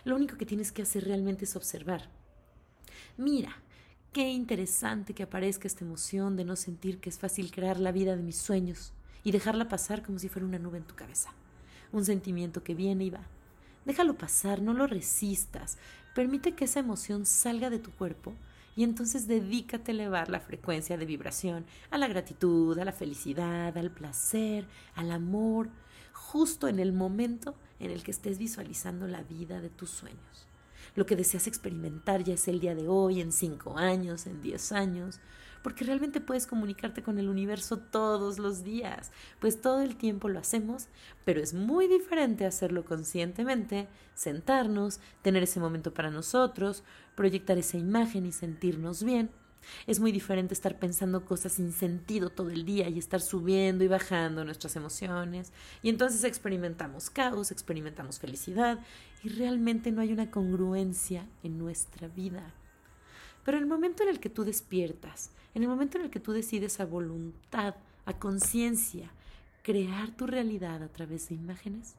Lo 0.04 0.16
único 0.16 0.36
que 0.36 0.44
tienes 0.44 0.72
que 0.72 0.82
hacer 0.82 1.04
realmente 1.04 1.44
es 1.44 1.56
observar. 1.56 2.10
Mira, 3.16 3.56
qué 4.12 4.30
interesante 4.30 5.14
que 5.14 5.22
aparezca 5.22 5.66
esta 5.66 5.84
emoción 5.84 6.36
de 6.36 6.44
no 6.44 6.56
sentir 6.56 6.98
que 6.98 7.08
es 7.08 7.18
fácil 7.18 7.50
crear 7.50 7.80
la 7.80 7.92
vida 7.92 8.16
de 8.16 8.22
mis 8.22 8.36
sueños 8.36 8.92
y 9.26 9.32
dejarla 9.32 9.66
pasar 9.66 10.04
como 10.04 10.20
si 10.20 10.28
fuera 10.28 10.46
una 10.46 10.60
nube 10.60 10.78
en 10.78 10.84
tu 10.84 10.94
cabeza. 10.94 11.32
Un 11.90 12.04
sentimiento 12.04 12.62
que 12.62 12.76
viene 12.76 13.06
y 13.06 13.10
va. 13.10 13.26
Déjalo 13.84 14.16
pasar, 14.16 14.62
no 14.62 14.72
lo 14.72 14.86
resistas. 14.86 15.78
Permite 16.14 16.54
que 16.54 16.66
esa 16.66 16.78
emoción 16.78 17.26
salga 17.26 17.68
de 17.68 17.80
tu 17.80 17.90
cuerpo 17.90 18.34
y 18.76 18.84
entonces 18.84 19.26
dedícate 19.26 19.90
a 19.90 19.94
elevar 19.94 20.28
la 20.28 20.38
frecuencia 20.38 20.96
de 20.96 21.06
vibración 21.06 21.66
a 21.90 21.98
la 21.98 22.06
gratitud, 22.06 22.78
a 22.78 22.84
la 22.84 22.92
felicidad, 22.92 23.76
al 23.76 23.90
placer, 23.90 24.68
al 24.94 25.10
amor, 25.10 25.70
justo 26.12 26.68
en 26.68 26.78
el 26.78 26.92
momento 26.92 27.56
en 27.80 27.90
el 27.90 28.04
que 28.04 28.12
estés 28.12 28.38
visualizando 28.38 29.08
la 29.08 29.24
vida 29.24 29.60
de 29.60 29.70
tus 29.70 29.90
sueños. 29.90 30.46
Lo 30.94 31.04
que 31.04 31.16
deseas 31.16 31.48
experimentar 31.48 32.22
ya 32.22 32.34
es 32.34 32.46
el 32.46 32.60
día 32.60 32.76
de 32.76 32.86
hoy, 32.86 33.20
en 33.20 33.32
cinco 33.32 33.76
años, 33.76 34.28
en 34.28 34.40
diez 34.40 34.70
años, 34.70 35.18
porque 35.66 35.82
realmente 35.82 36.20
puedes 36.20 36.46
comunicarte 36.46 37.02
con 37.02 37.18
el 37.18 37.28
universo 37.28 37.78
todos 37.78 38.38
los 38.38 38.62
días, 38.62 39.10
pues 39.40 39.60
todo 39.60 39.82
el 39.82 39.96
tiempo 39.96 40.28
lo 40.28 40.38
hacemos, 40.38 40.86
pero 41.24 41.40
es 41.40 41.54
muy 41.54 41.88
diferente 41.88 42.46
hacerlo 42.46 42.84
conscientemente, 42.84 43.88
sentarnos, 44.14 45.00
tener 45.22 45.42
ese 45.42 45.58
momento 45.58 45.92
para 45.92 46.12
nosotros, 46.12 46.84
proyectar 47.16 47.58
esa 47.58 47.78
imagen 47.78 48.26
y 48.26 48.30
sentirnos 48.30 49.02
bien 49.02 49.28
es 49.88 49.98
muy 49.98 50.12
diferente 50.12 50.54
estar 50.54 50.78
pensando 50.78 51.24
cosas 51.24 51.54
sin 51.54 51.72
sentido 51.72 52.30
todo 52.30 52.50
el 52.50 52.64
día 52.64 52.88
y 52.88 53.00
estar 53.00 53.20
subiendo 53.20 53.82
y 53.82 53.88
bajando 53.88 54.44
nuestras 54.44 54.76
emociones. 54.76 55.52
Y 55.82 55.88
entonces 55.88 56.22
experimentamos 56.22 57.10
caos, 57.10 57.50
experimentamos 57.50 58.20
felicidad 58.20 58.78
y 59.24 59.30
realmente 59.30 59.90
no 59.90 60.00
hay 60.00 60.12
una 60.12 60.30
congruencia 60.30 61.26
en 61.42 61.58
nuestra 61.58 62.06
vida. 62.06 62.54
Pero 63.46 63.58
el 63.58 63.66
momento 63.66 64.02
en 64.02 64.08
el 64.08 64.18
que 64.18 64.28
tú 64.28 64.42
despiertas, 64.42 65.30
en 65.54 65.62
el 65.62 65.68
momento 65.68 65.98
en 65.98 66.04
el 66.04 66.10
que 66.10 66.18
tú 66.18 66.32
decides 66.32 66.80
a 66.80 66.84
voluntad, 66.84 67.76
a 68.04 68.18
conciencia, 68.18 69.12
crear 69.62 70.10
tu 70.16 70.26
realidad 70.26 70.82
a 70.82 70.88
través 70.88 71.28
de 71.28 71.36
imágenes, 71.36 71.94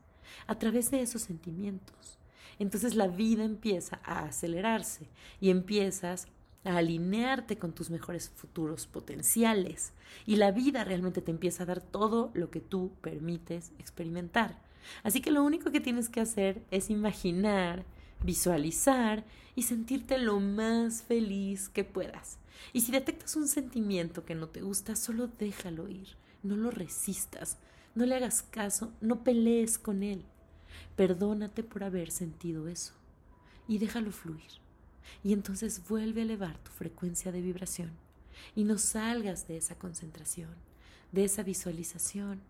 a 0.45 0.59
través 0.59 0.91
de 0.91 1.01
esos 1.01 1.21
sentimientos, 1.21 2.19
entonces 2.59 2.95
la 2.95 3.07
vida 3.07 3.45
empieza 3.45 4.01
a 4.03 4.25
acelerarse 4.25 5.07
y 5.39 5.49
empiezas 5.49 6.27
a 6.65 6.75
alinearte 6.75 7.57
con 7.57 7.71
tus 7.71 7.89
mejores 7.89 8.29
futuros 8.29 8.85
potenciales 8.85 9.93
y 10.25 10.35
la 10.35 10.51
vida 10.51 10.83
realmente 10.83 11.21
te 11.21 11.31
empieza 11.31 11.63
a 11.63 11.67
dar 11.67 11.79
todo 11.79 12.29
lo 12.33 12.49
que 12.51 12.59
tú 12.59 12.91
permites 12.99 13.71
experimentar. 13.79 14.59
Así 15.01 15.21
que 15.21 15.31
lo 15.31 15.45
único 15.45 15.71
que 15.71 15.79
tienes 15.79 16.09
que 16.09 16.19
hacer 16.19 16.61
es 16.71 16.89
imaginar, 16.89 17.85
visualizar 18.27 19.23
y 19.55 19.63
sentirte 19.63 20.17
lo 20.17 20.41
más 20.41 21.01
feliz 21.01 21.69
que 21.69 21.85
puedas. 21.85 22.37
Y 22.73 22.81
si 22.81 22.91
detectas 22.91 23.37
un 23.37 23.47
sentimiento 23.47 24.25
que 24.25 24.35
no 24.35 24.49
te 24.49 24.61
gusta, 24.61 24.97
solo 24.97 25.27
déjalo 25.39 25.87
ir, 25.87 26.09
no 26.43 26.57
lo 26.57 26.69
resistas, 26.69 27.57
no 27.95 28.05
le 28.05 28.15
hagas 28.15 28.43
caso, 28.43 28.91
no 28.99 29.23
pelees 29.23 29.77
con 29.77 30.03
él. 30.03 30.25
Perdónate 30.97 31.63
por 31.63 31.85
haber 31.85 32.11
sentido 32.11 32.67
eso. 32.67 32.93
Y 33.65 33.77
déjalo 33.77 34.11
fluir. 34.11 34.51
Y 35.23 35.31
entonces 35.31 35.87
vuelve 35.87 36.21
a 36.21 36.25
elevar 36.25 36.57
tu 36.59 36.71
frecuencia 36.71 37.31
de 37.31 37.41
vibración. 37.41 37.91
Y 38.55 38.65
no 38.65 38.77
salgas 38.77 39.47
de 39.47 39.55
esa 39.55 39.75
concentración, 39.75 40.53
de 41.13 41.23
esa 41.23 41.43
visualización, 41.43 42.41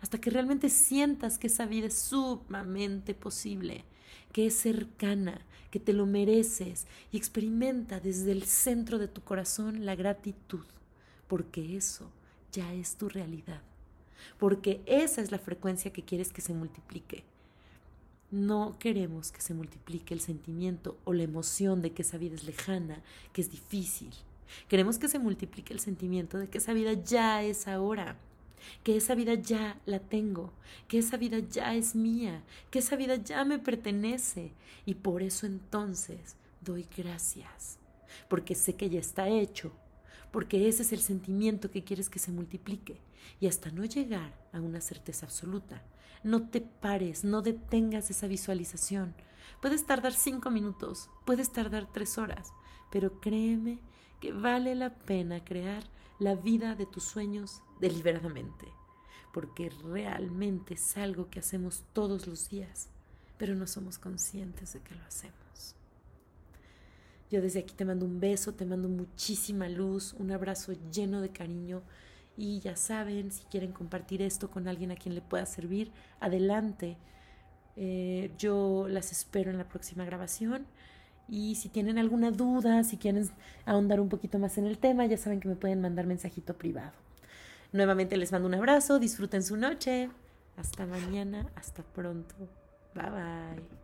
hasta 0.00 0.20
que 0.20 0.30
realmente 0.30 0.70
sientas 0.70 1.38
que 1.38 1.46
esa 1.46 1.66
vida 1.66 1.86
es 1.86 1.98
sumamente 1.98 3.14
posible, 3.14 3.84
que 4.32 4.46
es 4.46 4.54
cercana, 4.54 5.40
que 5.70 5.80
te 5.80 5.92
lo 5.92 6.06
mereces 6.06 6.86
y 7.12 7.16
experimenta 7.16 8.00
desde 8.00 8.32
el 8.32 8.44
centro 8.44 8.98
de 8.98 9.08
tu 9.08 9.22
corazón 9.22 9.84
la 9.86 9.94
gratitud, 9.94 10.64
porque 11.28 11.76
eso 11.76 12.10
ya 12.52 12.72
es 12.74 12.96
tu 12.96 13.08
realidad. 13.08 13.62
porque 14.38 14.80
esa 14.86 15.20
es 15.22 15.30
la 15.30 15.38
frecuencia 15.38 15.92
que 15.92 16.04
quieres 16.04 16.32
que 16.32 16.40
se 16.42 16.52
multiplique. 16.54 17.24
No 18.30 18.76
queremos 18.78 19.32
que 19.32 19.40
se 19.40 19.54
multiplique 19.54 20.14
el 20.14 20.20
sentimiento 20.20 20.98
o 21.04 21.12
la 21.12 21.24
emoción 21.24 21.82
de 21.82 21.92
que 21.92 22.02
esa 22.02 22.18
vida 22.18 22.34
es 22.36 22.44
lejana, 22.44 23.02
que 23.32 23.40
es 23.40 23.50
difícil. 23.50 24.10
Queremos 24.68 24.98
que 24.98 25.08
se 25.08 25.18
multiplique 25.18 25.72
el 25.72 25.80
sentimiento 25.80 26.38
de 26.38 26.48
que 26.48 26.58
esa 26.58 26.72
vida 26.72 26.92
ya 26.92 27.42
es 27.42 27.66
ahora, 27.66 28.16
que 28.82 28.96
esa 28.96 29.14
vida 29.14 29.34
ya 29.34 29.78
la 29.86 29.98
tengo, 29.98 30.52
que 30.88 30.98
esa 30.98 31.16
vida 31.16 31.38
ya 31.38 31.74
es 31.74 31.94
mía, 31.94 32.42
que 32.70 32.80
esa 32.80 32.96
vida 32.96 33.16
ya 33.16 33.44
me 33.44 33.58
pertenece. 33.58 34.52
Y 34.86 34.94
por 34.94 35.22
eso 35.22 35.46
entonces 35.46 36.36
doy 36.60 36.86
gracias, 36.96 37.78
porque 38.28 38.54
sé 38.54 38.74
que 38.74 38.90
ya 38.90 39.00
está 39.00 39.28
hecho, 39.28 39.72
porque 40.30 40.68
ese 40.68 40.82
es 40.82 40.92
el 40.92 41.00
sentimiento 41.00 41.70
que 41.70 41.84
quieres 41.84 42.08
que 42.08 42.18
se 42.18 42.32
multiplique. 42.32 43.00
Y 43.40 43.46
hasta 43.46 43.70
no 43.70 43.84
llegar 43.84 44.34
a 44.52 44.60
una 44.60 44.80
certeza 44.80 45.26
absoluta, 45.26 45.82
no 46.22 46.48
te 46.48 46.60
pares, 46.60 47.24
no 47.24 47.42
detengas 47.42 48.10
esa 48.10 48.26
visualización. 48.26 49.14
Puedes 49.60 49.86
tardar 49.86 50.12
cinco 50.12 50.50
minutos, 50.50 51.08
puedes 51.24 51.52
tardar 51.52 51.90
tres 51.92 52.18
horas, 52.18 52.52
pero 52.90 53.20
créeme 53.20 53.78
que 54.20 54.32
vale 54.32 54.74
la 54.74 54.94
pena 54.94 55.44
crear 55.44 55.84
la 56.20 56.36
vida 56.36 56.76
de 56.76 56.86
tus 56.86 57.02
sueños 57.02 57.62
deliberadamente, 57.80 58.68
porque 59.32 59.70
realmente 59.70 60.74
es 60.74 60.96
algo 60.96 61.30
que 61.30 61.40
hacemos 61.40 61.82
todos 61.92 62.26
los 62.26 62.50
días, 62.50 62.90
pero 63.38 63.54
no 63.54 63.66
somos 63.66 63.98
conscientes 63.98 64.74
de 64.74 64.80
que 64.80 64.94
lo 64.94 65.02
hacemos. 65.02 65.74
Yo 67.30 67.40
desde 67.40 67.60
aquí 67.60 67.74
te 67.74 67.84
mando 67.84 68.04
un 68.04 68.20
beso, 68.20 68.52
te 68.52 68.66
mando 68.66 68.88
muchísima 68.88 69.68
luz, 69.68 70.14
un 70.18 70.30
abrazo 70.30 70.74
lleno 70.92 71.20
de 71.22 71.30
cariño 71.30 71.82
y 72.36 72.60
ya 72.60 72.76
saben, 72.76 73.30
si 73.32 73.44
quieren 73.44 73.72
compartir 73.72 74.20
esto 74.20 74.50
con 74.50 74.68
alguien 74.68 74.90
a 74.90 74.96
quien 74.96 75.14
le 75.14 75.22
pueda 75.22 75.46
servir, 75.46 75.90
adelante. 76.20 76.96
Eh, 77.76 78.32
yo 78.36 78.86
las 78.88 79.12
espero 79.12 79.50
en 79.50 79.58
la 79.58 79.68
próxima 79.68 80.04
grabación. 80.04 80.66
Y 81.30 81.54
si 81.54 81.68
tienen 81.68 81.96
alguna 81.96 82.32
duda, 82.32 82.82
si 82.82 82.96
quieren 82.96 83.30
ahondar 83.64 84.00
un 84.00 84.08
poquito 84.08 84.40
más 84.40 84.58
en 84.58 84.66
el 84.66 84.78
tema, 84.78 85.06
ya 85.06 85.16
saben 85.16 85.38
que 85.38 85.48
me 85.48 85.54
pueden 85.54 85.80
mandar 85.80 86.04
mensajito 86.04 86.54
privado. 86.54 86.92
Nuevamente 87.72 88.16
les 88.16 88.32
mando 88.32 88.48
un 88.48 88.54
abrazo, 88.54 88.98
disfruten 88.98 89.44
su 89.44 89.56
noche. 89.56 90.10
Hasta 90.56 90.86
mañana, 90.86 91.46
hasta 91.54 91.84
pronto. 91.84 92.34
Bye 92.94 93.10
bye. 93.10 93.79